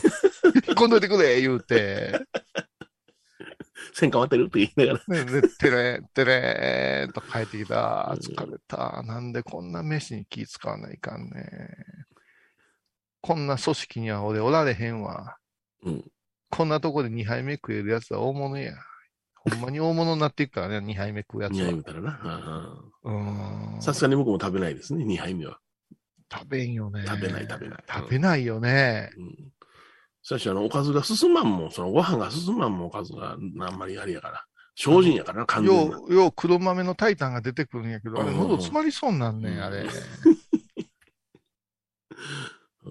[0.74, 2.20] 込んどいてくれ、言うて。
[3.98, 5.24] 線変わってるって言いながら。
[5.24, 8.14] ね、で、てれー、てれーっと帰ってきた。
[8.20, 9.02] 疲れた。
[9.02, 11.48] なんでこんな飯に気使わないかんね。
[13.20, 15.36] こんな組織には俺おられへんわ。
[15.82, 16.04] うん。
[16.50, 18.74] こんなとこで2杯目食えるやつは大物や。
[19.50, 21.72] ほんまに大物になっていくからね、2杯目食うやつ2杯は。
[21.72, 22.78] 目からな。
[23.02, 23.82] うーん。
[23.82, 25.58] さすがに僕も食べないですね、2杯目は。
[26.32, 27.04] 食べんよね。
[27.06, 29.10] 食べない食べない食べないよね。
[29.16, 29.52] うん。
[30.28, 34.44] 最初、あの、おかずが進まんもん、そのご飯が進まんもん、おかずがあんまりあれやから。
[34.76, 35.96] 精進やからな、完全な。
[35.96, 39.80] よう、よう黒豆のタイタンが出てくるんやけど、あれうん喉詰まりそうになんねうんん、あれ。
[39.80, 39.88] うん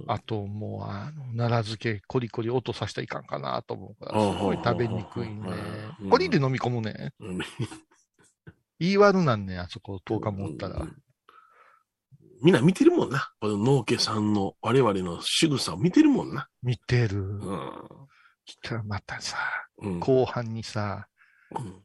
[0.07, 5.39] あともう、あの、奈良漬け、コリコリ音させたらいかんかなと思うから、うんすごい食べにくいね
[6.01, 6.09] うん。
[6.09, 7.13] コリで飲み込むね。
[7.19, 7.39] うん
[8.79, 10.87] 言い悪なんねん、あそこ10日もおったら。
[12.41, 13.31] みんな見てるもんな。
[13.39, 16.47] この農家さんの我々の仕草を見てるもんな。
[16.61, 17.21] 見てる。
[17.21, 17.71] うん。
[18.45, 19.37] したらまたさ、
[19.79, 19.99] うん。
[19.99, 21.07] 後半にさ、
[21.51, 21.83] うん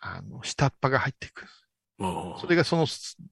[0.00, 1.48] あの、下っ端が入ってくる。
[1.98, 2.86] うんそれがその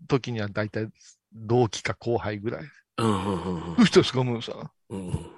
[0.07, 0.89] 時には大体
[1.33, 2.65] 同期か後輩ぐらい。
[2.99, 4.73] うんうんうんどうしたんですか、もうさ。
[4.89, 5.31] うん。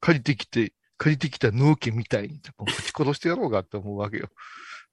[0.00, 4.28] 借りてきて、借りてきた農家みたいに、もうぶち殺してやろうかって思うわけよ。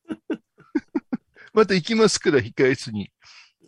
[1.53, 3.11] また行きますから、控え室に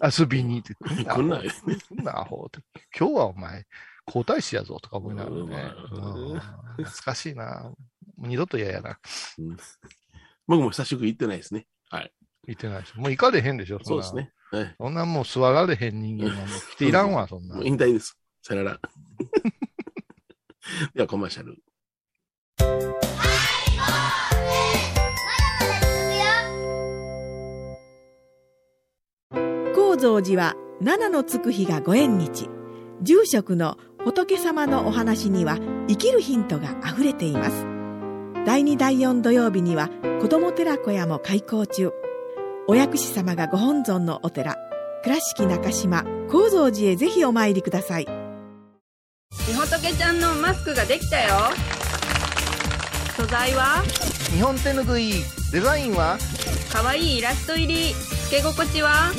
[0.01, 0.75] 遊びにって。
[0.75, 2.59] 来んな来んなよ来んな、アホって。
[2.97, 3.65] 今日はお前、
[4.05, 5.41] 皇太子やぞとか思いながらね。
[5.91, 7.71] うんうん懐かしいな。
[8.17, 8.99] もう二度と嫌やな。
[10.47, 11.67] 僕も久しぶり行ってないですね。
[12.47, 12.93] 言ってないし。
[12.95, 14.25] もう行かれへんでしょ、そんなそうです。
[14.25, 14.31] ね。
[14.51, 14.75] はい。
[14.77, 17.67] そんなもう座られへん人間はもう来ていらんわ、そんなもう。
[17.67, 18.17] 引退です。
[18.41, 18.79] さよなら。
[20.95, 21.57] では、コマーシャル。
[30.01, 32.49] 蔵寺は七のつく日がご縁日。
[33.03, 37.67] 住職の仏様のお話には生きるヒントがあふれています。
[38.43, 41.91] 第2第4土曜日には子ども寺小屋も開校中。
[42.67, 44.57] お薬師様がご本尊のお寺。
[45.03, 48.07] 倉敷中島・高蔵寺へぜひお参りください。
[49.47, 51.35] みほとけちゃんのマスクができたよ。
[53.15, 53.83] 素材は？
[54.33, 55.13] 日本手ぬぐい、
[55.51, 56.17] デザインは？
[56.71, 57.93] かわいいイラスト入り。
[57.93, 59.11] つけ心地は？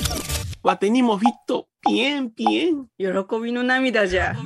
[0.63, 1.67] わてにもフィット。
[1.85, 2.87] ピエンピエン。
[2.97, 3.07] 喜
[3.43, 4.43] びの涙じゃ手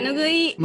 [0.00, 0.56] ぬぐい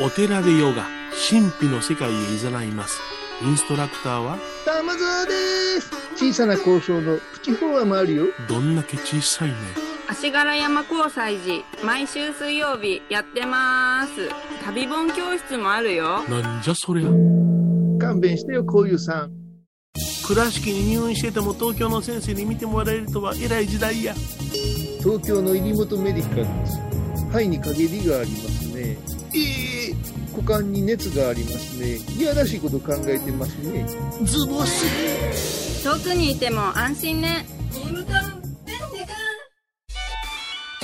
[0.00, 0.86] お寺でヨガ、
[1.28, 3.02] 神秘の世界へ誘います。
[3.42, 5.32] インストラクターは、玉沢で
[5.82, 5.90] す。
[6.16, 8.24] 小さな交渉のプチフォアもあるよ。
[8.48, 9.54] どんだけ小さいね。
[10.08, 14.30] 足柄山交際時、毎週水曜日やってます。
[14.64, 16.22] 旅本教室もあるよ。
[16.30, 17.08] なんじゃそりゃ。
[17.98, 19.39] 勘弁してよ、こういうさん。
[20.30, 24.14] 倉敷に入院してても東京の先生に見てもらえるとは偉い時代や。
[25.00, 26.78] 東京の入本メディカルです。
[27.32, 28.96] 肺に陰りがありますね。
[29.34, 29.94] ええ
[30.30, 31.96] 股間に熱がありますね。
[32.16, 33.84] いやらしいこと考えてますね。
[34.22, 35.82] ズボス。
[35.82, 37.44] 遠くにいても安心ね。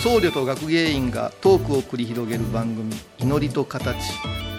[0.03, 3.97] 僧侶と学芸員がトークを繰り広げる番組「祈りと形」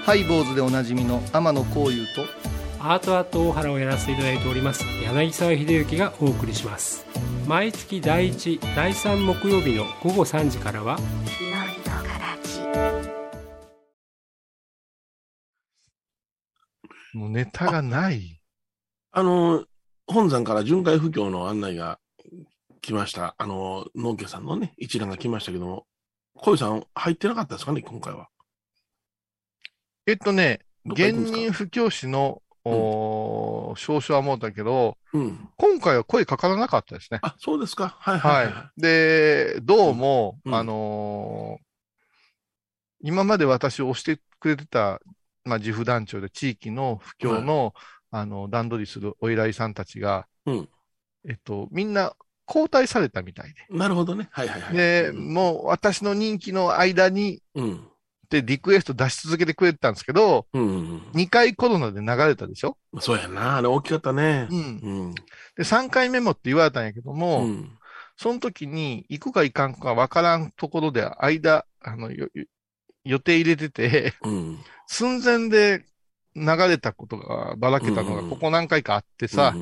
[0.05, 2.56] ハイボーズでおなじみの天野幸雄と
[2.93, 7.05] アートアート大原をやらせていただいております柳沢秀幸がお送りします
[7.45, 10.97] 毎月第1第3木曜日の午後3時からは
[17.17, 18.39] もうネタがない。
[19.11, 19.65] あの、
[20.05, 21.99] 本山から巡回布教の案内が
[22.81, 23.33] 来ました。
[23.39, 25.87] あの、農家さんのね、一覧が来ましたけども、
[26.35, 28.29] 小井さん入ってなかったですかね、今回は。
[30.05, 35.49] えっとね、現任布教師の、おー少々は思ったけど、うん。
[35.57, 37.19] 今回は声かからなかったですね。
[37.21, 37.95] あ、そうですか。
[37.99, 38.53] はいはいはい。
[38.53, 38.81] はい。
[38.81, 41.67] で、どうも、うんあのー
[42.99, 44.99] 今まで私を押してくれてた、
[45.45, 47.73] まあ、自負団長で地域の布教の、
[48.09, 50.69] あの、段取りするお偉いさんたちが、うん
[51.27, 52.13] えっと、みんな
[52.47, 54.29] 交代されたみたいなるほどね。
[54.31, 54.77] はいはいはい。
[54.77, 55.03] で。
[55.03, 57.87] で、うんもう私の任期の間に、うん。
[58.29, 62.77] で、リクエスト出し続けてくれてたんですけど、うんうん2回コロナで流れたでしょ？
[62.93, 63.01] うん。
[63.01, 63.57] そうやな。
[63.57, 64.47] あれ大きかったね。
[64.51, 64.57] うん。
[64.57, 64.61] う
[65.09, 65.15] ん。
[65.15, 65.23] で、
[65.63, 67.77] 3回目もって言われたんやけども、うん。
[68.17, 72.27] その時に行くか行かんかわからんところで間、あの、よ
[73.05, 74.59] 予定入れてて、うん。
[74.87, 75.85] 寸前で
[76.35, 79.55] 流れたことがばらけたのがうんここ何回かあってさ、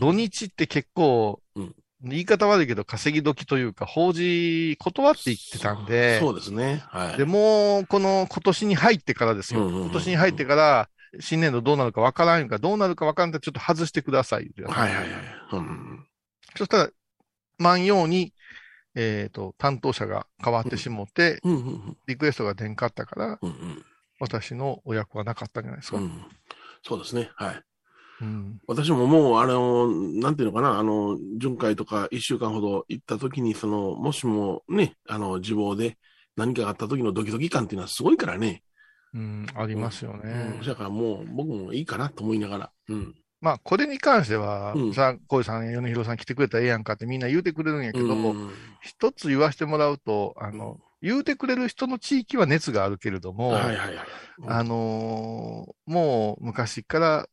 [0.00, 6.82] 土日って結構、うん言い方悪いけど稼ぎ時というか、法事断って言ってたんで、そうですね。
[6.88, 7.18] はい。
[7.18, 9.60] で、もう、この今年に入ってからですよ。
[9.60, 10.88] うんうんうん今年に入ってから、
[11.20, 14.50] 新年度どうなるかわからんか、どうなるかわからんからちょっと外してください。
[14.64, 15.08] はいはいはい。
[15.52, 16.06] うん。
[16.56, 16.90] そしたら、
[17.58, 18.32] 万ように、
[18.94, 23.84] えっ、と、担当者が変わってしもって、うんうんうんリクエストが出んかったから、うんうん
[24.20, 25.96] 私のお役はなかったんじゃないですか。
[25.96, 26.24] うん。
[26.84, 27.30] そうですね。
[27.34, 27.62] はい。
[28.22, 28.58] うん。
[28.68, 35.98] 私ももう、あの、なんていうのかな、あの、巡回とか一週間ほど行った時に、その、もしもね、あの、自暴で
[36.36, 38.62] 何かがあった時のドキドキ感っていうのはすごいからね。
[39.12, 40.56] うん、ありますよね。
[40.60, 40.66] うん。
[40.66, 42.70] だからもう、僕もいいかなと思いながら。
[42.88, 43.14] うん。
[43.40, 53.96] まあ、これに関しては、うんさあ、小井さん、米広さん来てくれたらええやんかってみんな言うてくれるんやけど、うん一つ言わせてもらうと、あの、言うてくれる人の地域は熱があるけれども、はいはいはい。
[54.46, 57.26] あのーもう昔から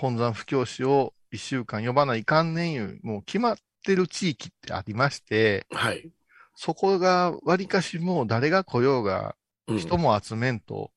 [0.00, 6.10] 本山布教師を一週間呼ばないかんねんいう、もう決まってる地域ってありまして、はい。
[6.54, 9.34] そこが割かしもう誰が来ようが
[9.66, 10.90] うん人も集めんと、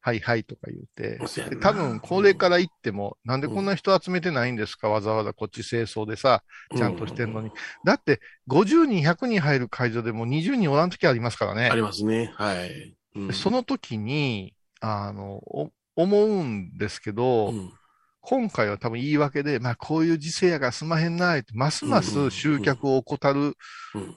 [0.00, 6.42] はいはいとか言って、そうやなで多分これから行っても、なんでこんな人集めてないんですか、わざわざこっち清掃でさ、
[6.76, 7.50] ちゃんとしてんのに。
[7.84, 11.74] だって50人、100人入る会場でも20人おらん時ありますからねあ。
[11.74, 12.32] りますね。
[12.36, 12.96] はい。
[13.32, 17.72] その時に、あの、お思うんですけど、うん。
[18.20, 24.16] 今回は多分言い訳で、まあこういう時勢やからすまへんなって、ますます集客を怠る、うん。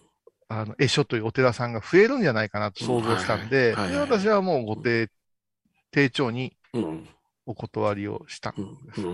[0.50, 5.10] あの、絵書というお寺さんが増えるんじゃないかなと想像したんで、で私はもうご提、
[5.92, 7.08] 丁重にうん。
[7.46, 9.02] お断りをしたんうんです。
[9.02, 9.10] う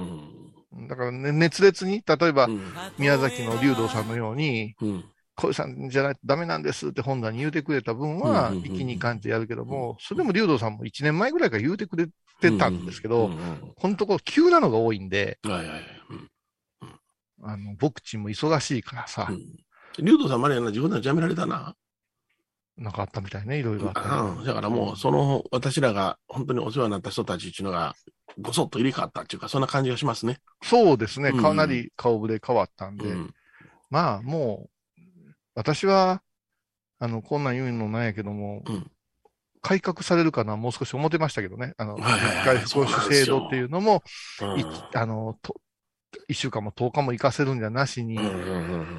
[0.82, 0.88] ん。
[0.88, 2.62] だから、ね、熱烈に、例えば、うん。
[2.97, 5.06] 宮崎の竜道さんのように、うん。
[5.38, 12.08] 小井さんじゃないとダメなんですって本棚に言うてくれた分は、一気に感じてやるけども、それでも竜道さんも1年前ぐらいから言うてくれ
[12.39, 15.82] てたんですけど、うんうんこのところ急なのが多いんで、はいはいはい。
[16.10, 16.30] うん。
[17.43, 19.39] あの、僕ちんも忙しいからさ、うん。
[20.04, 21.76] 竜斗さんまでやな、自分ではやめられたな。
[22.78, 24.45] なんかあったみたいね、いろいろあったね、うん。
[24.45, 27.95] だからもう、その、私らが本当にお世話になった人たちっていうのが、
[28.39, 30.39] ごそっと入れ替わったっていうか、そんな感じがしますね。
[30.63, 31.41] そうですね、うん。
[31.41, 33.34] かなり顔ぶれ変わったんで、うん。
[33.89, 35.02] まあもう、
[35.54, 36.21] 私は、
[37.00, 38.91] あの、こんなん言うのなんやけども、うん
[39.65, 41.73] 改革されるかな、もう少し思ってましたけどね。
[41.78, 44.04] あの、復興主制度っていうのも、
[44.39, 45.56] うんいあの、と、
[46.28, 48.15] 一週間も10日も行かせるんじゃなしに、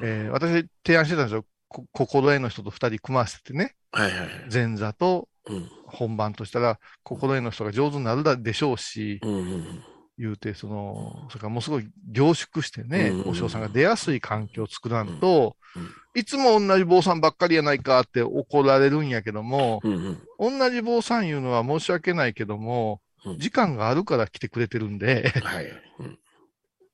[0.03, 1.45] えー私提案してたんですよ。
[1.69, 4.29] こ心得の人と二人組ませてね、はいはいはい。
[4.51, 9.83] 前座とうん本番としたら、心得の人が上手になるでしょうし、うんうん
[10.17, 15.55] 言うて、その、それからもうすごい凝縮してねうん、お嬢さんが出やすい環境を作らんと
[16.15, 19.81] いつも同じ坊さんばっかりやないかって怒られるんやけども、
[20.39, 25.65] 同じ坊さん言うのは申し訳ないけどもうん、時間があるから来てくれてるんで、はい。
[25.99, 26.19] うん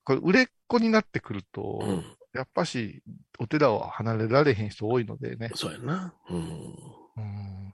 [0.06, 3.04] これ売れっ子になってくると、うんやっぱし、
[3.38, 5.52] お寺を離れられへん人多いのでね。
[5.54, 6.14] そうやな。
[6.32, 6.38] うん。
[6.38, 6.42] う
[7.22, 7.74] ん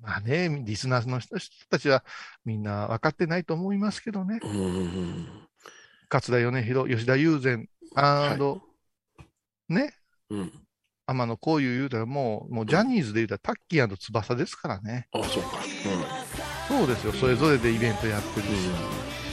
[0.00, 1.36] まあね、リスナーの人
[1.70, 2.04] たちは
[2.44, 4.38] みんな分かってないと思いますけどね。
[4.42, 5.46] うんうん
[6.08, 8.62] 桂米広、吉田友禅、アンド、
[9.68, 9.92] ね、
[10.30, 10.40] うん。
[10.40, 10.52] うん。
[11.08, 15.08] 天野幸雄言うたらもう、もうジャニーズで言うたらタッキー翼ですからね。
[15.12, 15.58] あ、そうか。
[16.68, 18.50] そうですよ、それぞれでイベントやってるし。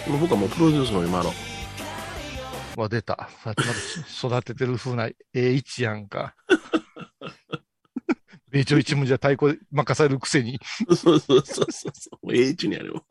[0.07, 0.19] うん。
[0.19, 1.31] 僕はもうプロデュースの今の。
[2.75, 3.29] わ、出た。
[3.45, 6.35] 育ててる風な、ええ位置やんか。
[8.53, 10.59] 米朝一文じゃ太鼓任されるくせに。
[10.95, 11.89] そうそうそうそ
[12.21, 12.35] う。
[12.35, 13.03] ええ位置にあるよ。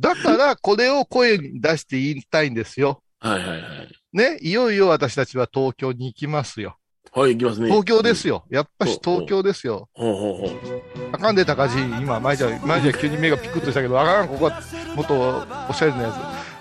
[0.00, 3.02] だから、これを声に出して言いたいんですよ。
[3.20, 3.88] はいはいはい。
[4.12, 6.76] ね、いよいよ私たちは東京に行きますよ。
[7.12, 7.68] はい、行きますね。
[7.68, 8.34] 東京ですよ。
[8.34, 8.44] よ。
[8.50, 9.88] やっぱし東京ですよ。
[9.94, 10.60] ほうほうほう。
[11.12, 11.78] あかんで、高地。
[11.78, 14.60] 今、前じゃ、前じゃ急に目がピクッとしたけど、あかん、ここは、
[14.96, 16.12] もっとおしゃれなや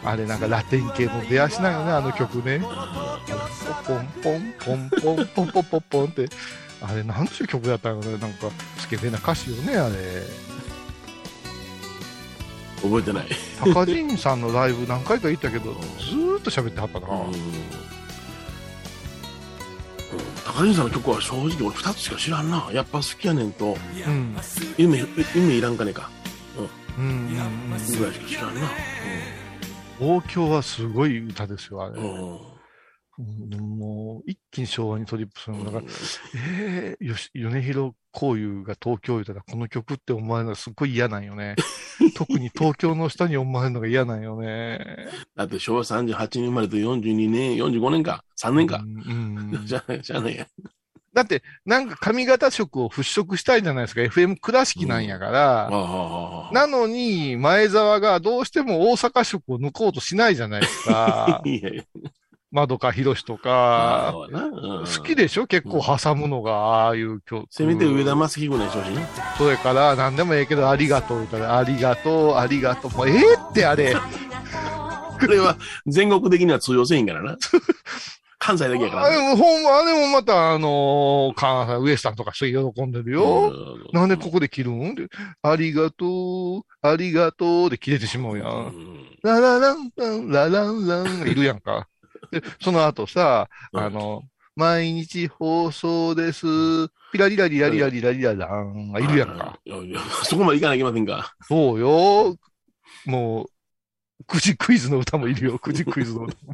[0.03, 0.07] つ。
[0.07, 2.61] あれ、なんかラテン系の出足なんよね、あの曲ね。
[3.87, 6.29] ポンポン、ポンポン、ポンポンポンポンって。
[6.81, 8.17] あれ、なんちゅう曲だったのね。
[8.17, 9.95] なんか、スケベな歌詞よね、あれ。
[12.81, 13.27] 覚えてない。
[13.73, 17.07] 高陣さんのライブ何回か行ったけど、ずーっと喋ってはったな。
[17.07, 17.33] うん。
[20.45, 22.69] 高橋さんの曲は正直俺2つしか知らんな。
[22.71, 24.37] やっぱ好きやねんと、うん。
[24.77, 25.03] 夢、
[25.35, 26.09] 夢いらんかねか。
[26.97, 27.05] うん。
[27.05, 27.27] うん。
[27.97, 28.61] ぐらいしか知らんな。
[29.99, 32.01] 東京はすごい歌ですよ、あれ。
[32.01, 32.39] うん。
[33.19, 35.65] うんうんもう、一気に昭和にトリップするの。
[35.65, 35.83] だから、
[36.57, 41.55] えー、よし、米広こういうが東京言うたら、この曲って思われるのがすっごい嫌なんよね。
[42.15, 44.79] 特に東京の人に思われるのが嫌なんよね。
[45.35, 48.85] だって昭和38年生まれて42年、45年か、3年かう。
[48.85, 50.47] んうん じゃあ、じゃあね
[51.13, 54.01] だって、なんか髪型色を払拭したいじゃないですか。
[54.01, 55.67] FM 倉敷なんやから。
[55.71, 56.53] ああ。
[56.53, 61.41] なのに、前澤がどうしても大阪色を抜こうとしないじゃないですか。
[61.45, 61.83] いやいや。
[62.51, 64.13] 窓か広しとあか。
[64.31, 65.45] 好きでしょ？
[65.47, 66.51] 結構挟むのが、
[66.85, 67.45] ああいう曲。
[67.51, 69.01] せめて上田正彦にしてほしいな。
[69.37, 72.91] それから、何でもええけど、ありがとうありがとう、ありがとう。
[72.91, 73.19] もうええ
[73.51, 73.95] ってあれ。
[75.19, 77.37] これは全国的には通用せえへんからな。
[78.41, 79.07] 関西だけやからな。
[79.09, 83.53] あれも、ほんま、あれもまた、あのー関西、ウエスタンとかすげえ喜んでるよ。
[83.91, 84.95] なんでここで切るん？
[84.95, 85.07] で
[85.43, 88.45] ありがとう、ありがとうで切れてしまうや。
[88.49, 91.87] うんんララランラン、ラランランがいるやんか。
[92.31, 94.23] で、その後さ、うんあの、
[94.55, 96.45] 毎日放送です。
[97.11, 99.59] ピラリラリラリラリラリラランがいるやんか。
[100.23, 101.33] そこまでいかないけませんか。
[101.47, 102.37] そうよ。
[103.05, 105.59] もう、くじクイズの歌もいるよ。
[105.59, 106.53] くじクイズの歌も。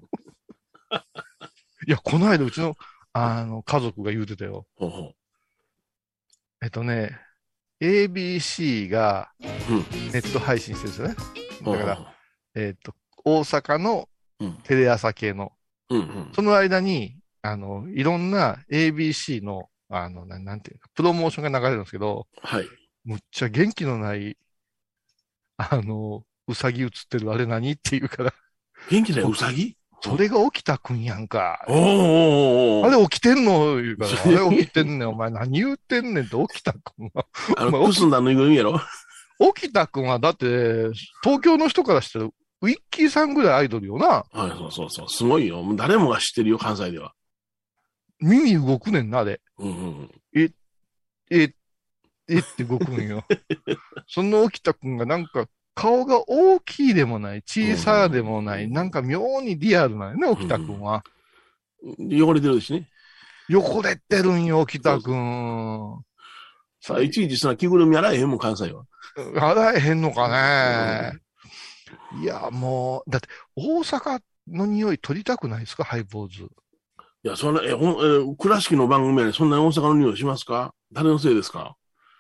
[1.88, 2.76] いや、この間うちの、
[3.14, 4.66] あの、家族が言うてたよ。
[4.76, 5.14] ほうほ
[6.62, 7.20] えっとね、
[7.82, 9.32] ABC が
[9.70, 9.78] うん
[10.12, 11.16] ネット配信してるんですよね。
[11.62, 12.16] うだから、
[12.56, 14.10] えっと、大阪の
[14.40, 15.52] うんテレ朝系の、
[15.90, 16.32] うんうん。
[16.34, 22.68] その間に、あの、いろんな ABC の、あの、なんなんていうか、プロモーションが流れるんですけど、はい。
[23.04, 24.38] むっちゃ元気のない、
[25.58, 28.34] あの、うさぎ映ってるあれ何っていうから、
[28.90, 29.78] 元気だよ、うさぎ？
[30.02, 31.64] それが起きたくんやんか。
[31.68, 31.78] おー
[32.82, 33.76] おーあれ起きてんの？
[33.82, 37.26] 言うから、あれ起きてんねん、お前何言うてんねんって起きたくんは。
[37.58, 38.80] あの、くすんだぬいぐるみやろ？
[39.56, 40.46] 起きたくんは、だって、
[41.24, 42.30] 東京の人からしたら、
[42.62, 44.26] ウィッキーさんぐらいアイドルよな。
[44.32, 45.10] はい、そうそうそう。
[45.10, 45.64] すごいよ。
[45.76, 47.14] 誰もが知ってるよ、関西では。
[48.20, 49.42] 耳動くねんな、あれ。
[49.60, 49.72] うんう
[50.04, 50.12] ん。
[51.30, 51.54] え、
[52.28, 53.24] えって動くんよ。
[54.08, 61.04] その起きたくんがなんか、顔が大きいでもない、小さでもない、なんか妙にリアルなんよね、起きたくんは。
[62.00, 62.90] 汚れてるしね。
[63.50, 66.04] 汚れてるんよ、起きたくん。
[66.80, 68.86] さあ、いちいちそんな着ぐるみ洗えへんもん、関西は。
[69.36, 71.20] 洗えへんのかね。
[72.12, 76.44] いや、もう、だって、大阪の匂い取りたくないですか、ハイボーズ。
[76.44, 76.48] い
[77.28, 80.74] や、そんな、え、ほん、え、倉敷の番組やねそんなに大阪の匂いしますか？
[80.92, 81.76] 誰のせいですか？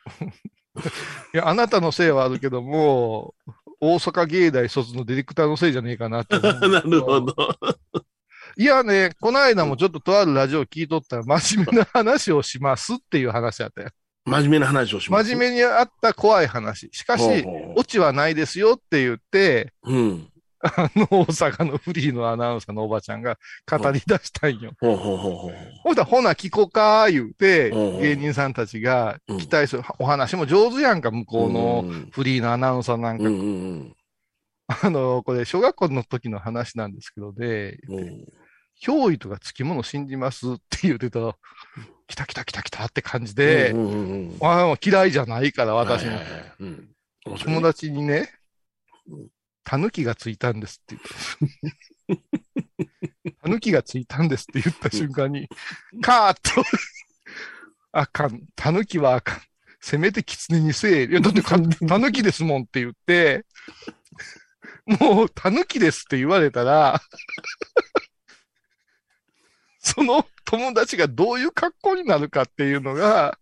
[1.33, 3.35] いや、あなたのせいはあるけども、
[3.79, 7.35] 大阪芸大卒のディレクターのせいじゃねえかなって なるほど。
[8.57, 13.89] いやね、この間もちょっととあるラジオ聞いとったら、真面目な話をしますっていう話だったよ。
[14.25, 15.29] 真面目な話をします？
[15.29, 16.89] 真面目にあった怖い話。
[16.91, 20.27] しかし、オチはないですよって言って、うん。
[20.61, 23.37] あの、大阪のフリーのアナウンサーのおばちゃんが
[23.69, 24.71] 語り出したんよ。
[24.81, 25.51] ほうほうほうほ
[25.91, 25.93] う。
[25.93, 33.23] ほほな、聞こか、言うて、うん芸人さんたちがうん期待する、お話も上手やんか、向こうのうんフリーのアナウンサーなんか。
[33.25, 33.95] うんうん
[34.67, 37.99] あの、これ、小学校の時の話なんですけどね、うん。
[37.99, 38.25] うん
[38.83, 41.35] 憑依とかつきもの信じますって言ってたら、
[42.07, 46.89] 来た来た来た来たって感じで、うんうんうんああ嫌いじゃないから、私のはいはいはいうん
[47.39, 48.29] 友達にね
[49.07, 49.27] うん、
[49.63, 50.97] タヌキがついたんですって
[52.07, 52.21] 言っ
[53.31, 53.41] た。
[53.43, 55.47] タヌキがついたんですって言った瞬間に、
[56.01, 56.63] カーッと、
[57.91, 58.41] あかん。
[58.55, 59.41] タヌキはあかん。
[59.79, 61.05] せめてキツネにせえ。
[61.05, 63.45] いや、だってか タヌキですもんって言って、
[64.85, 67.01] もう、タヌキですって言われたら、
[69.85, 73.37] その友達がどういう格好になるかっていうのが、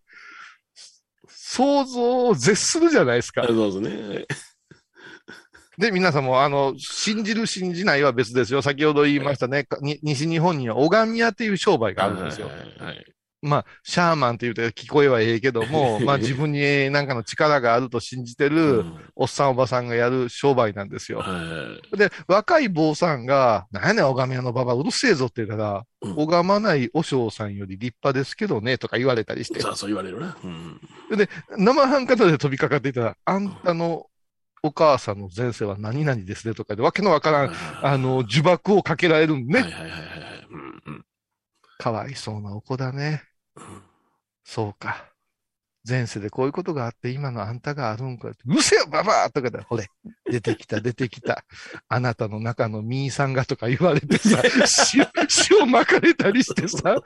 [1.28, 3.46] 想像を絶するじゃないですか。
[3.48, 4.26] そうですね。
[5.78, 8.62] で、皆さんも、あの、信じる信じないは別ですよ。
[8.62, 9.64] 先ほど言いましたね。
[9.64, 12.48] かに西日本には拝み屋っていう商売があるんですよ。
[12.48, 13.14] はいはいはい
[13.44, 21.20] まあ、シャーマンって言うて聞こえはええけども、 まあ自分になんかの力があると信じてうる、んおっさんおばさんがやる商売なんですよ。
[21.20, 29.62] はいで、若い坊さんが、なんやねん、拝み屋のババアうるせえぞって言ったら、うん拝まない和尚さんより立派ですけどね、とか言われたりして。
[29.62, 30.38] そうそう言われるな。
[30.44, 30.80] うん。
[31.58, 34.08] 生半可で飛びかかっていたら、あんたの
[34.64, 39.62] お母さんの前世は何々ですねとかで、わけのわからん、あの、呪縛をかけられるんね。
[39.62, 40.48] はいはいはいはいはい。
[40.52, 41.06] うんうん
[41.80, 43.24] かわいそうなお子だね。
[44.44, 45.14] そうか。
[45.88, 48.38] 前世でこういうことがあって、今のあんたがあるんかって。
[48.48, 49.88] うせよ、ババアとかで、ほれ、
[50.32, 51.44] 出てきた、出てきた。
[51.90, 54.42] あなたの中のミーさんがとか言われてさ、
[54.96, 55.08] 塩、
[55.60, 57.02] 塩巻かれたりしてさ、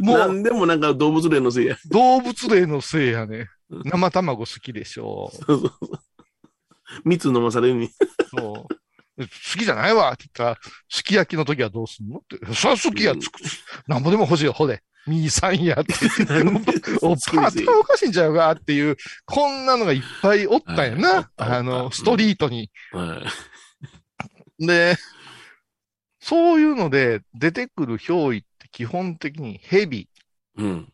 [0.00, 1.76] もなうんでもなんか動物霊のせいや。
[1.86, 3.82] 動物霊のせいやねうん。
[3.84, 5.32] 生卵好きでしょ。
[5.32, 6.00] そうそうそう
[7.04, 7.90] 蜜飲まされるに。
[8.30, 8.74] そう。
[9.24, 10.58] 好きじゃないわって言ったら、
[10.88, 12.18] すき焼きの時はどうすんの？
[12.18, 12.38] って。
[12.54, 13.40] そりゃ好きや、つく、
[13.86, 14.82] なんぼでも欲しいよ、ほれ。
[15.06, 15.94] ミーさんやって。
[17.02, 18.50] おばあ頭おかしいんちゃうか？
[18.52, 21.30] っていう、こんなのがいっぱいおったんやな。
[21.36, 22.70] あの、ストリートに。
[22.92, 23.22] は
[24.58, 24.66] い。
[24.66, 24.96] で、
[26.20, 30.08] そういうので出てくる憑依って基本的にヘビ、
[30.56, 30.92] うん。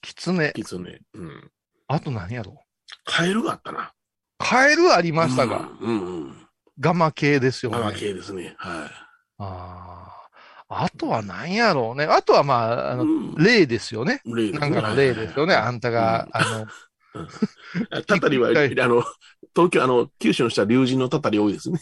[0.00, 1.00] キツネ、キツネ。
[1.12, 1.50] うん。
[1.86, 2.58] あと何やろ
[3.04, 3.92] カエルがあったな。
[4.38, 6.43] カエルありましたが、うんうん。
[6.80, 7.78] ガマ系ですよね。
[7.78, 8.54] ママ系ですね。
[8.58, 8.90] は
[9.38, 10.08] あ
[10.68, 10.84] あ。
[10.84, 12.04] あとは何やろうね。
[12.04, 12.96] あとはまあ、あい。
[12.96, 14.22] の、うん霊ですよね。
[14.24, 15.54] 霊ですねなんかの霊ですよね。
[15.54, 16.66] はいあんたが、あの、
[18.06, 19.04] たたりは、あはいの、
[19.54, 21.80] 東京、あの、九州の人は竜神のたたり多いですね。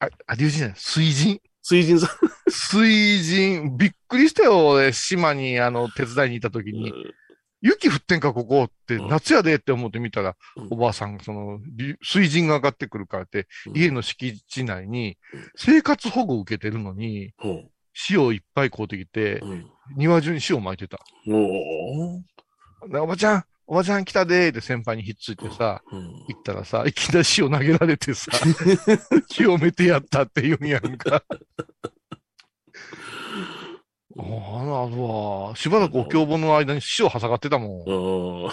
[0.00, 1.42] あ、あ、竜神じゃない、水神？
[1.62, 2.10] 水神さん。
[2.50, 6.92] 水神、びっくりしたよ、俺、島に、あの、手伝いに行った時に、
[7.66, 9.08] 雪降ってんか、ここって、うん。
[9.08, 10.68] 夏やでって思ってみたら、うん。
[10.70, 13.76] おばあさんが、その、竜水神が上がってくるからって、うん。
[13.76, 17.62] 家の敷地内にうん、生活保護を受けてるのに、ほ
[18.10, 19.42] 塩いっぱい買うてきて。
[19.96, 20.98] 庭中に塩巻いてた。
[21.28, 22.22] お
[23.02, 26.00] おばちゃん、おばちゃん来たでーって先輩にひっついてさ、うん。
[26.28, 28.30] 行ったらさ、いきなり塩投げられてさ、
[29.28, 31.24] 清めてやったって言うんやんか。
[34.18, 35.54] ああ、なるわ。
[35.56, 37.70] しばらくお経本の間に塩挟がってたもん。
[37.86, 38.52] おー。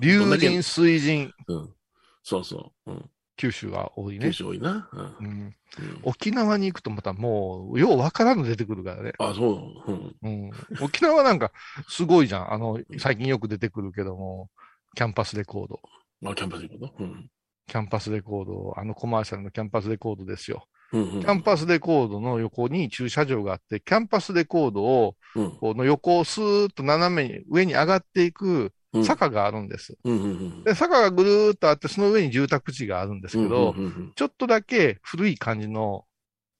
[0.00, 1.74] 竜どんだけ神、水神、うん。
[2.22, 2.90] そうそう。
[2.90, 3.10] うん。
[3.36, 4.32] 九州が多いね九。
[4.32, 4.88] 州多いな。
[4.92, 5.54] うんうん、うん
[6.02, 9.12] 沖縄に行くとまたもう、ようわからんの出てくるからね。
[9.18, 9.92] あ、そう。
[9.92, 10.16] うん。
[10.22, 11.52] うん、沖縄なんか
[11.88, 12.52] すごいじゃん。
[12.52, 14.50] あの、最近よく出てくるけども、
[14.94, 15.80] キャンパスレコード。
[16.20, 17.30] まあ、キャンパス行くことうん。
[17.66, 20.66] キャンパスレコード、あのコマーシャルのキャンパスレコードですよ。
[20.92, 21.20] うんうん。
[21.20, 29.04] キャンパスレコードの横に駐車場があって、キャンパスレコードを、うんこの横をスーッと斜めに上に上がっていくうん。
[29.04, 29.96] 坂があるんです。
[30.02, 30.64] うんうんうん。
[30.64, 36.04] で、坂がぐるーっとあって、その上に住宅地があるんですけど、うんうんうんちょっとだけ古い感じの、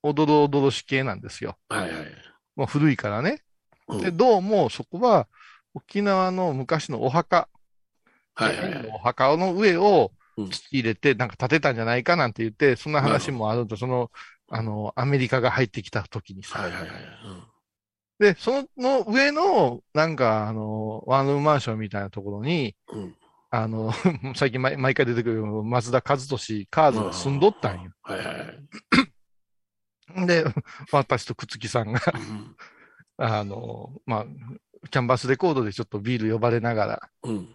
[0.03, 1.59] おどろおどろし系なんですよ。
[1.69, 2.07] はいはい。
[2.57, 3.43] もう古いからね。
[3.89, 5.27] うんで、どうもそこは、
[5.75, 7.49] 沖縄の昔のお墓、
[8.35, 8.87] はいはいはい。
[8.95, 14.11] お墓の上をうん土入れて、なんか建てたんじゃないかなんて言って、そんな話もあると、その、
[14.49, 16.91] あの、アメリカが入ってきた時にさ、はいはいはい。
[18.19, 23.17] で、その上の、なんか、あの、ワンルームマンションみたいなところに、うんうん。
[23.51, 23.93] あの、
[24.37, 27.93] 最近毎毎回出てくる松田和俊、カーズが住んどったんよ。
[28.03, 30.27] はいはいはい。
[30.27, 30.45] で、
[30.93, 32.57] 私とくつきさんが、うん
[33.23, 34.27] あの、まあ、
[34.91, 37.55] キャンバスレコードでちょっとビール呼ばれながら、うん。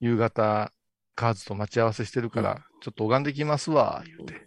[0.00, 0.72] 夕方、
[1.16, 4.46] カーズと待ち合わせしてるから、ちょっと拝んできますわ、言うて。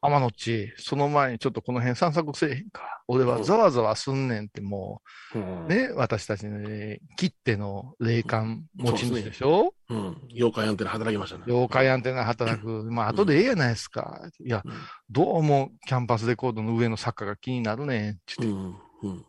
[0.00, 3.02] 天の地、その前にちょっとこの辺散策せえへんか。
[3.06, 5.02] 俺はざわざわすんねんっても
[5.34, 5.68] うんう、。
[5.68, 9.74] ね、私たちね、切手の霊感持ち主でしょ？
[9.90, 10.16] うん。
[10.32, 11.44] 妖怪アンテナ働きましたね。
[11.46, 12.84] 妖怪アンテナ働く。
[12.90, 14.22] まあ、後でええやないですか。
[14.40, 14.72] いやうん、
[15.10, 18.12] どうもキャンパスレコードの上の坂が気になるねん。
[18.12, 18.76] ってうん。
[19.02, 19.24] うん。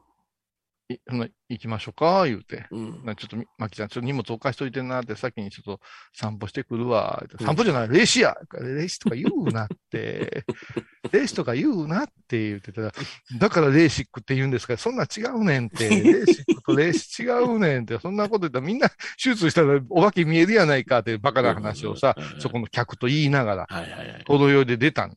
[0.90, 2.66] 行きましょうか、言うて。
[2.72, 3.06] うん。
[3.06, 5.80] なちょっとみ、まきちゃん、ちょっと荷物置かしといてなって、先にちょっと
[6.14, 7.24] 散歩してくるわ。
[7.40, 10.46] うん散歩じゃない、レーシやレーシとか言うなって。
[11.12, 12.92] レーシとか言うなって言ってたら、
[13.38, 15.90] だからレーシックって言うんですから、そんなん違うねんって。
[15.90, 18.00] レーシックとレーシ違うねんって。
[18.00, 18.96] そんなこと言ったらみんな手
[19.36, 24.24] 術したらお化け見えるやないかってバカな話をさそこの客と言いながら。
[24.26, 25.16] 程よいで出たんだ。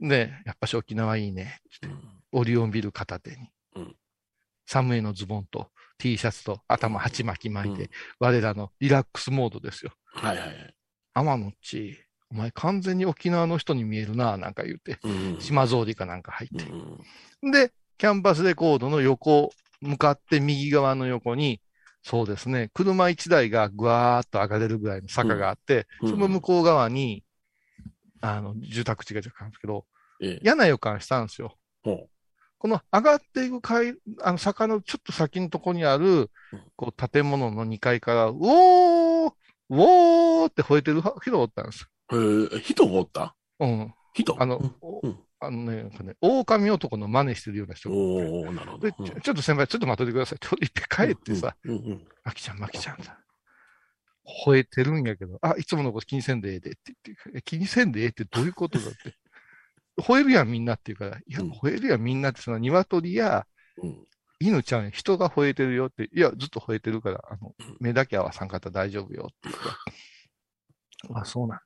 [0.00, 0.08] うん。
[0.08, 1.60] で、やっぱし沖縄いいね。
[1.76, 1.88] って
[2.32, 3.48] オリオンビル片手に、うん
[4.66, 9.92] サムエのズボンと T シャツと頭鉢巻き巻いて、我らのリラックスモードですよ。
[10.12, 10.74] はいはいはい。
[11.14, 11.98] 天野っち、
[12.30, 16.64] お前完全に沖縄の人に見えるな、なんか言って、うん島草履かなんか入って。
[16.70, 21.60] うんで、キャンパスレコードの横、向かって右側の横に、
[22.02, 27.24] そうですね、車1台がぐわーっと上がれるぐらいの坂があって、うんその向こう側に、
[28.20, 29.86] あの、住宅地が若干あるんですけど、
[30.20, 30.40] ええ。
[30.42, 31.56] 嫌な予感したんですよ。
[32.58, 39.32] ほこの上がっていく階、あの坂のちょっと先のとこにあるうん、こう建物の2階から、うおーう
[39.68, 43.34] おーって吠えてる人がおったんですえ、人がおった？
[43.58, 43.94] うん。
[44.14, 44.36] 人？
[44.40, 44.58] あの
[45.02, 48.92] うん、あのね、なんかね、狼男の真似してるような人がおっておおなるほどで。
[48.92, 50.38] ちょちょっと先輩、ちょっと待っててください。
[50.38, 52.06] ちょっと一回帰ってさ、うんうん。
[52.24, 53.18] マキちゃん、マキちゃんだ。
[54.46, 58.96] 吠えてるんやけど、あ、いつものこと気にせんでええでって言ってえ、気にせんでええってどういうことだって。
[60.00, 63.46] 吠えるやんみんなって言うから、いや、うん吠えるやんみんなって、その鶏や
[63.82, 64.06] うん
[64.38, 69.52] 犬ちゃん、人が吠えてるよって、いや、ずっと吠えてるから、あのうん、目だけ合わさんかったら大丈夫よって言
[71.12, 71.60] う あ、そうなの。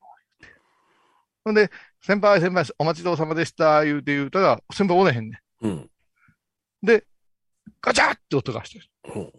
[1.45, 1.71] ほんで、
[2.01, 5.71] 先輩、先輩、お待ちどうさまでした、言うて言うたら、先輩おれへんねうん。
[5.73, 5.91] ん。
[6.83, 7.05] で、
[7.81, 8.87] ガチャって音がしてる。
[9.03, 9.33] ほ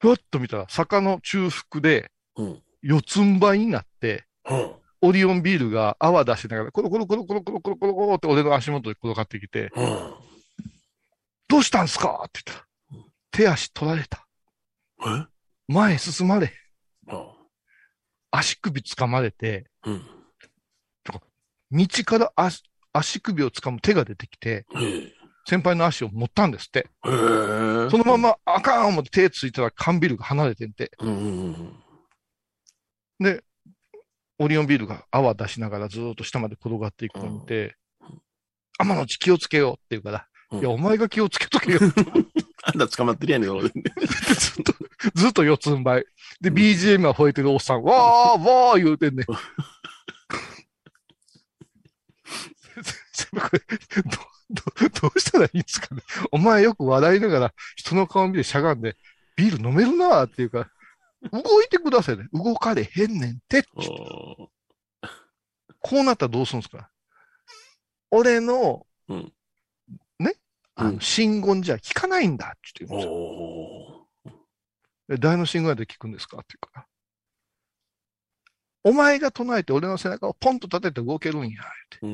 [0.00, 2.42] ふわっと見たら、坂の中腹で、う。
[2.42, 2.62] うん。
[2.82, 4.77] 四つん這いになって、ほう。
[5.00, 9.70] オリオンビールが泡出しながら、コロコロコロコロコロコロコロって俺の足元に転がってきて、
[11.48, 14.26] どうしたんすかって言ったら、手足取られた。
[15.06, 15.26] え
[15.68, 16.52] 前進まれ。
[18.30, 19.70] 足首掴まれて、
[21.70, 24.66] 道から足足首を掴む手が出てきて、
[25.46, 26.88] 先輩の足を持ったんですって。
[27.02, 30.90] そのままあかん思って手ついたら缶ビールが離れてんて。
[33.20, 33.42] で、
[34.38, 37.76] オリオンビールが泡出しながらずーっと下まで転がっていくのを見て、
[38.78, 41.92] 天の地気をつけようって言うから、うんいや、お前が気をつけとけよ うん。
[42.62, 43.68] あんた捕まってるやねん、俺。
[43.68, 44.74] ずっと、
[45.14, 46.06] ずっと四つん這い。
[46.40, 49.26] で、BGM は吠えてるおっさん、わー、わー言うてんねん。
[53.40, 53.58] これ
[54.02, 54.10] ど、
[54.88, 56.02] ど、どうしたらいいんですかね。
[56.30, 58.96] お前よく笑いながら人の顔見てしゃがんで、
[59.36, 60.70] ビール飲めるなーっていうか、
[61.32, 62.28] 動いてくださいね。
[62.32, 63.64] 動かれへんねんって。
[63.74, 63.84] おー
[65.80, 66.90] こうなったらどうするんですか？
[68.10, 69.32] 俺の、うん
[70.18, 70.34] ね、
[70.74, 74.08] あの、うん信言じゃ聞かないんだって言うんですよ。
[75.18, 76.86] 誰の信号やで聞くんですかって言うから。
[78.84, 81.62] お前が唱えて俺の背中をポンと立てて動けるんや。
[82.02, 82.10] おー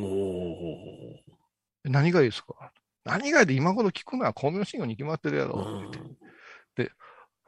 [1.87, 2.73] え何がいいですか？
[3.05, 5.55] 何がいいで今頃聞くのは光明信号に決まってるやろ。
[5.55, 5.99] うんって
[6.77, 6.87] 言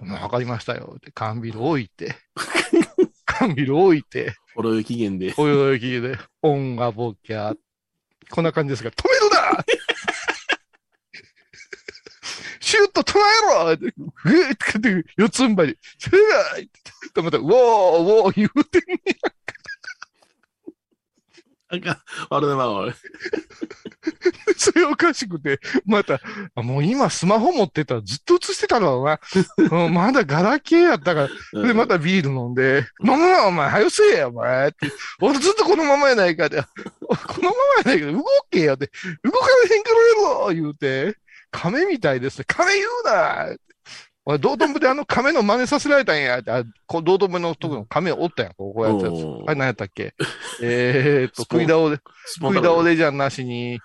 [0.05, 0.94] ってまあわかりましたよ。
[0.97, 2.14] って缶ビール置いて、
[3.24, 5.34] 缶ビール置いて、ほろ酔い期限で。
[5.38, 7.57] 泳ぎで、オンがボキャー。
[8.30, 9.64] こんな感じですが、止めるな!
[12.61, 13.22] シュート捉え
[13.66, 13.72] ろ!
[13.72, 16.16] ってふえって四つん這いで、シュー
[16.66, 18.99] ってまた、ウォー、ウォー言うてんね
[21.69, 21.99] あかん。
[22.31, 22.93] 悪いな、俺。
[24.57, 26.21] それおかしくて、また、
[26.55, 29.21] あもう今スマホ持ってたらずっと映してたろうな。
[29.87, 34.69] うんまだガラケーやったから、で、またビール飲んで、飲むな、お前、早せえや、お前。
[34.69, 34.91] って。
[35.21, 36.62] 俺ずっとこのままやないかって。
[37.03, 38.91] このままやないけど、動けやって。
[39.25, 40.14] 動かれへんからや
[40.47, 41.17] ろ言うて。
[41.51, 42.45] 亀みたいですね。
[42.47, 43.57] 亀言うな
[44.27, 46.43] 俺、道頓堀であの亀の真似させられたんや。
[46.47, 48.55] あこ道頓堀のとこの亀おったやん。
[48.55, 49.24] こうこうやったやつ。
[49.47, 50.14] あれ何やったっけ？
[50.62, 51.99] えーっと、食い倒れ、
[52.41, 53.79] 食い倒れじゃなしに、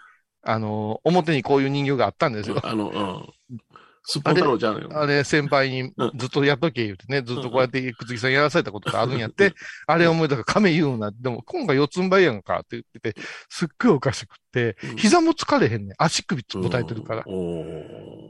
[0.44, 2.60] あの、表にこういう人形があったんですよ。
[2.64, 3.62] あ の、うん。
[4.04, 4.90] スッポン太郎じゃんよ。
[4.94, 9.54] あれ、先輩にうんずっとやっとけ言うてね、ずっとこうやってくつきさんやらされたことがあるんやって、
[9.86, 11.12] あれ思い出から亀言うな。
[11.12, 15.96] でも今回四つん這いやんかって言ってて、すっごいおかしくってうん、膝も疲れへんねん。
[16.00, 17.24] 足首つぼたえてるから。
[17.28, 18.21] おー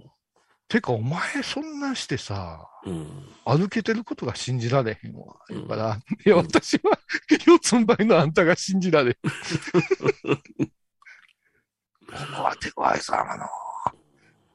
[0.72, 3.28] てか、お前そんなしてさ、うん。
[3.43, 5.36] 歩けてることが信じられへんわ。
[5.49, 6.97] うんから、いや、私は
[7.45, 9.13] 四つん這いのあんたが信じられん。
[9.13, 9.19] こ
[12.38, 13.45] こは手強い様の、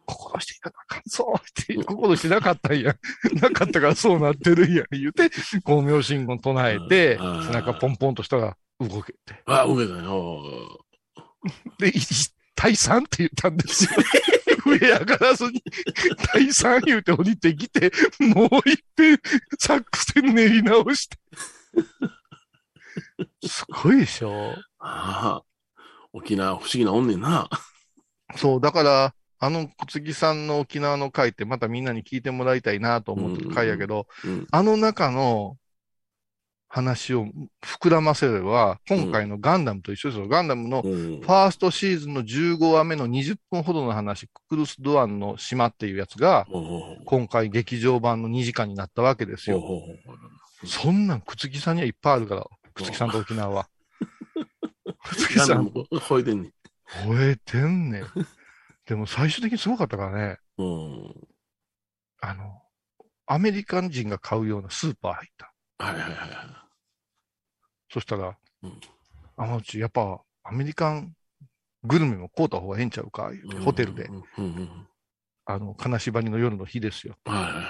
[0.07, 2.97] 心していかなあかんぞって、心してなかったんや。
[3.35, 4.85] なかったからそうなってるんや。
[4.93, 5.29] 言うて、
[5.67, 9.43] 光明信号唱えて、うん背中ポンポンとしたら動けて。
[9.45, 10.43] あ、受けたよ。
[11.79, 11.93] で、い
[12.57, 13.91] 退散って言ったんですよ。
[14.67, 15.63] 上上がらずに、
[16.35, 19.19] 退散言うて降りてきて、もう一遍、
[19.59, 21.17] 作戦練り直して。
[23.47, 24.55] すごいでしょ？
[24.79, 25.43] ああ。
[26.13, 27.49] 沖縄不思議なおんねんな。
[28.37, 34.47] そう、だから、あの小杉さんの沖縄の回ってまたみんなに聞いてもらいたいなと思ってる回やけど、うん。
[34.51, 35.57] あの中の、
[36.69, 37.29] 話を
[37.63, 40.29] 膨らませれば、今回のガンダムと一緒ですよ。
[40.29, 46.47] ガンダムのうんファーストシーズンの15話目の20分ほどの話、ククルス・ドアンの島っていうやつが、
[47.05, 49.63] 今回劇場版の2時間になったわけですよ。
[50.65, 53.69] そんなん、くつきさんにはいっぱいあるから、くつきさんと沖縄は。
[55.09, 56.53] くつきさん、吠えてんねん。
[57.07, 58.07] 吠えてんねん。
[58.87, 61.15] でも最終的にすごかったからね、うん。
[62.21, 62.63] あの、
[63.27, 65.53] アメリカ人が買うようなスーパー入った。
[65.79, 66.67] はいはいはいは
[67.91, 68.81] そしたら、うん
[69.39, 71.13] あのうち、やっぱ、アメリカン
[71.85, 73.63] グルメも買うた方がええんちゃうか、言う。
[73.63, 74.09] ホテルで
[75.45, 77.17] あの、金縛りの夜の日ですよ。
[77.27, 77.65] はいはいはい。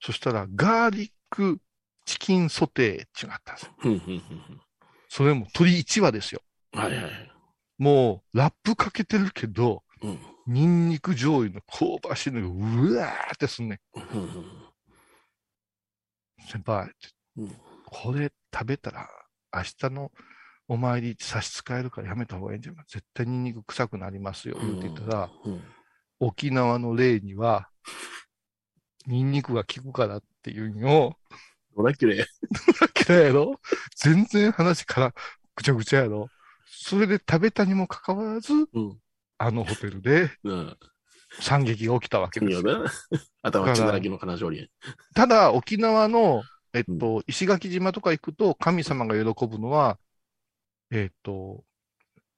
[0.00, 1.58] そしたら、ガーリック
[2.04, 4.60] チキンソテーっていうのがあったんですよ。
[5.08, 6.42] それも鶏1羽ですよ。
[6.74, 7.32] うんはいはい。
[7.78, 13.80] もう、ラップかけてるけど、うんニンニク醤油の香ばしいのがうわーってすんね
[16.46, 16.90] 先輩、
[17.36, 17.52] うん
[17.88, 19.08] これ食べたら
[19.54, 20.10] 明日の
[20.68, 22.84] お参り差し支えるからやめた方がいいんじゃない？
[22.88, 24.56] 絶対ニンニク臭くなりますよ。
[24.60, 25.60] 言って言ったら、うん
[26.18, 27.68] 沖縄の例には、
[29.06, 31.14] ニンニクが効くからっていうのを、
[31.76, 32.24] どらきれい。
[33.06, 33.60] 嫌いやろ？
[33.96, 35.14] 全然話から
[35.54, 36.28] ぐちゃぐちゃやろ？
[36.66, 38.98] それで食べたにもかかわらず、うん。
[39.36, 40.76] あのホテルでうん。
[41.40, 42.62] 惨劇が起きたわけです。
[42.62, 42.86] よ。
[43.42, 44.36] 頭血だらけの金。
[45.14, 49.98] ただ、沖縄の、えっと、石垣島とか行くと、神様が喜ぶのは、
[50.90, 51.64] えっと、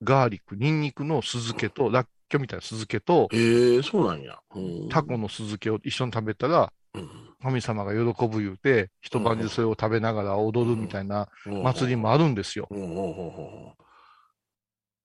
[0.02, 4.38] ガーリック、ニンニクの酢漬けと、ラッキョみたいな酢漬けと、へえ、そうなんや。
[4.54, 4.88] うん。
[4.88, 7.10] タコの酢漬けを一緒に食べたら、うん。
[7.40, 12.68] 神様が喜ぶ言うて、一晩中それを食べながら踊るみたいな祭りもあるんですよ。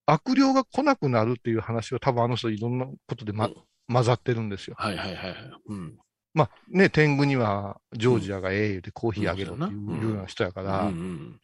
[0.05, 3.55] 悪霊が来なくなるっていう話は多分あの人いろんなことで、まうん、
[3.87, 4.75] 混ざってるんですよ。
[4.77, 5.35] はいはいはいはい。
[5.67, 5.97] うん。
[6.33, 11.41] まあね、天狗にはジョージアがええ言うてコーヒーあげるっていううんような人やから、うんうん。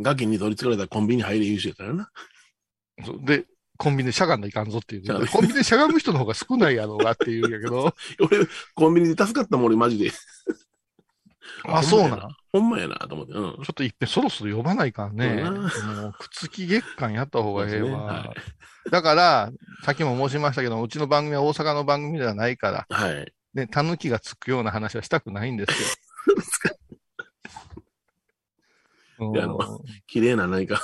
[0.00, 2.10] ガキに取り憑かれたらコンビニ入れ優秀やからな。
[3.24, 3.46] で、
[3.78, 10.12] コンビニでしゃがんないかんぞっていうコンビニでしゃがむ人の方が少ないやろうがっていうんやけど、 俺、コンビニで助かったもん、俺マジで。
[11.64, 13.32] あ、そうなんちょほんまやな、と思って。
[13.32, 13.50] うん。
[13.50, 15.44] っといっぺんそろそろ呼ばないかんね。
[15.44, 18.04] もう、くつき月間やった方がええそうですねわ。
[18.04, 18.34] は
[18.90, 19.50] だから、
[19.84, 23.32] さっきも申しましたけど、うちの番組は大阪の番組ではないから、はい。
[23.54, 25.88] ね、たぬきがつくような話はしたくないんですよ。
[29.18, 29.60] いやあのうん
[30.06, 30.78] 綺麗な何か、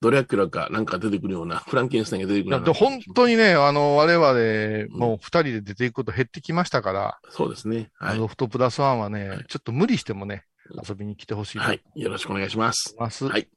[0.00, 2.74] ドラキュラかなんか出てくるような、 フランケンスタインが出てくるような。
[2.74, 7.90] 本当にね、あの、我々、もう二人で出ていくこと減ってきましたから、そうですね。
[7.98, 8.18] はい。
[8.18, 11.82] ロフトプラスワンはね、はいちょっと無理してもねうん、遊びに来てほしいはい。
[11.94, 12.94] よろしくお願いします。
[12.98, 13.26] ます。
[13.26, 13.48] はい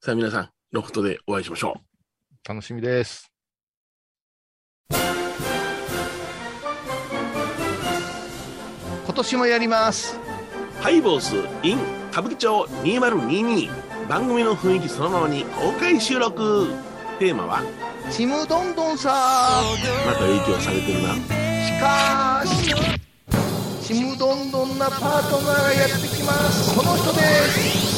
[0.00, 1.80] さあ皆さん、ロフトでお会いしましょ
[2.46, 3.32] 楽しみです。
[9.06, 10.18] 今年もやります
[10.78, 10.82] う。
[10.82, 11.78] ハイボース in
[12.12, 16.72] 歌舞伎町2022番組の雰囲気そのままに公開収録。
[17.18, 17.62] テーマは？
[18.10, 19.62] ちむどんどんさ
[20.06, 21.14] また影響されてるな。
[21.14, 22.72] しかし
[23.84, 26.78] ちむどんどんなパートナーがやってきます。
[26.78, 27.95] この人です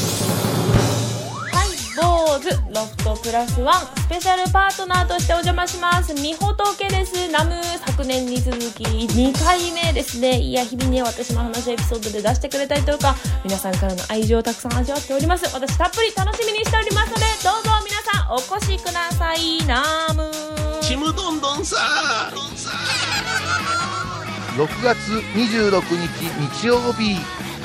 [2.01, 6.15] 坊主ロフトプラスワンスペシャルパートナーとしてお邪魔します。
[6.15, 7.29] みほとけです。
[7.31, 10.39] ナム昨年に続き2回目ですね。
[10.39, 15.53] いや日々ね私の話をエピソードで出してくれたりとか皆さんからの愛情をたくさん味わっております。
[15.55, 19.67] 私たっぷり楽しみにしておりますのでどうぞ皆さんお越しください。
[19.67, 19.83] ナ
[20.15, 20.31] ム
[20.81, 21.77] ちむどんどんさ
[24.57, 24.97] 6月
[25.35, 27.17] 26日日曜日。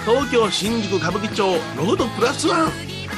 [0.05, 2.92] 東京新宿歌舞伎町ロフトプラスワン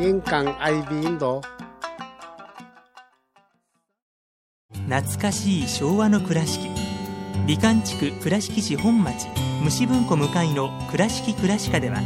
[0.00, 1.42] 印港 IB 印度
[4.88, 6.68] 懐かしい昭和の倉敷。
[7.48, 9.26] 美観地区倉敷市本町。
[9.64, 12.00] 虫文庫向かいの「倉敷倉歯科」では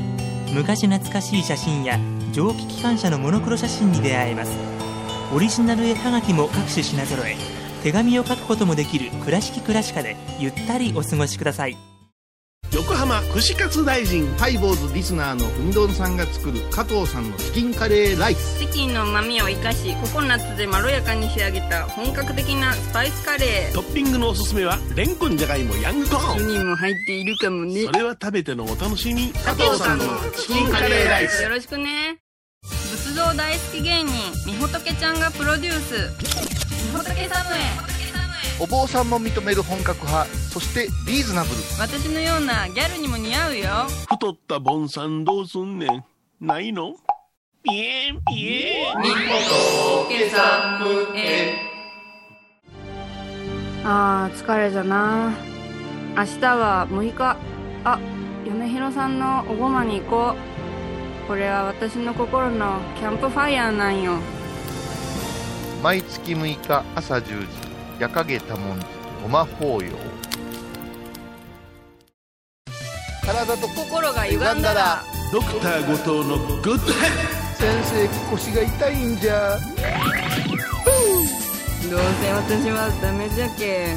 [0.55, 1.99] 昔懐かしい写真や
[2.33, 4.53] 蒸気機関車のモノクロ写真に出会えます。
[5.35, 7.37] オリジナル絵はがきも各種品揃え
[7.83, 11.92] 手紙を書くこともできる「倉敷倉歯科」でゆったりお過ごしください。
[12.73, 14.27] 横浜串カツ大臣。
[14.39, 18.61] ハイボーズリスナーのうみどんさんが作る加藤さんのチキンカレーライス。
[18.61, 23.75] チキンの旨味を生かしココナッツでまろやかに仕上げた本格的なスパイスカレー。
[23.75, 26.49] トッピングのおすすめはレンコンじゃがいもヤングコーン。
[26.49, 27.85] にも入っているかもね。
[27.85, 29.31] それは食べてのお楽しみ。
[29.33, 30.05] 加藤さんの
[30.35, 31.43] チキンカレーライス。
[31.43, 32.21] よろしくね。
[32.63, 34.15] 仏像大好き芸人
[34.47, 36.11] みほとけちゃんがプロデュース。
[36.91, 37.92] みほとけサムエ
[38.63, 41.57] お坊さんも認める本格派そしてリーズナブル。
[41.81, 43.65] 私のようなギャルにも似合うよ。
[44.09, 46.05] 太ったボンさんどうすんねん。
[46.41, 46.95] ないの？
[47.65, 48.99] ピエンピエン。
[53.85, 55.35] あー疲れじゃな。
[56.17, 57.37] 明日は6日。
[57.83, 57.99] あ
[58.45, 60.37] 米広さんのおごまに行こ
[61.25, 61.27] う。
[61.27, 64.21] これは私の心のキャンプファイヤーなんよ。
[65.83, 67.62] 毎月6日朝10時
[68.03, 68.87] 夜影多文字
[69.23, 69.93] ごま法要。
[73.25, 75.05] 体と心が歪んだら。
[75.33, 77.11] ドクター後藤のグッドヘッ
[77.55, 79.57] 先生腰が痛いんじゃ。
[81.89, 83.95] どうせ私はダメじゃけ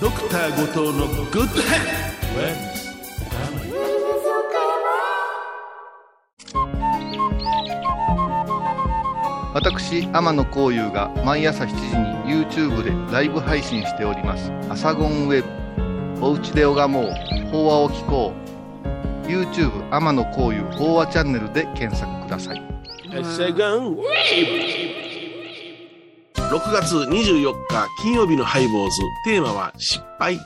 [0.00, 1.76] ドクター後藤のグッドヘ
[2.70, 2.73] ッ
[9.54, 12.04] 私天野幸雄が毎朝7時に
[12.44, 15.48] YouTube でライブ配信しております「アサゴンウェブ」
[16.26, 17.12] 「おうちで拝もう。
[17.52, 18.32] 法話を聞こ
[19.24, 22.60] う」YouTube 天野幸雄法話チャンネルで検索ください。
[23.36, 24.02] セガン6
[26.72, 29.00] 月24日金曜日のハイボーズ。
[29.24, 30.36] テーマは失敗。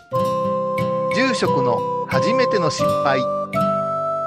[1.14, 1.78] 住職の
[2.08, 3.22] 初めての失敗。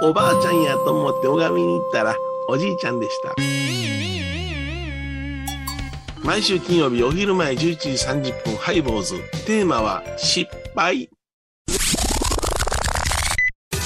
[0.01, 2.15] おばあちゃんやと思って拝みに行ったら
[2.49, 3.35] おじいちゃんでした
[6.23, 9.15] 毎週金曜日お昼前11時30分、ハイボーズ。
[9.45, 11.09] テーマは、失敗。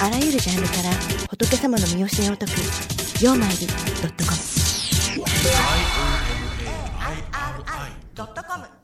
[0.01, 0.91] あらゆるジャンルから
[1.29, 3.67] 仏様の身教えを解く、曜マイル
[4.01, 4.55] ドりトコム。
[5.07, 5.31] i o m
[6.99, 8.27] a i r i c o
[8.57, 8.74] m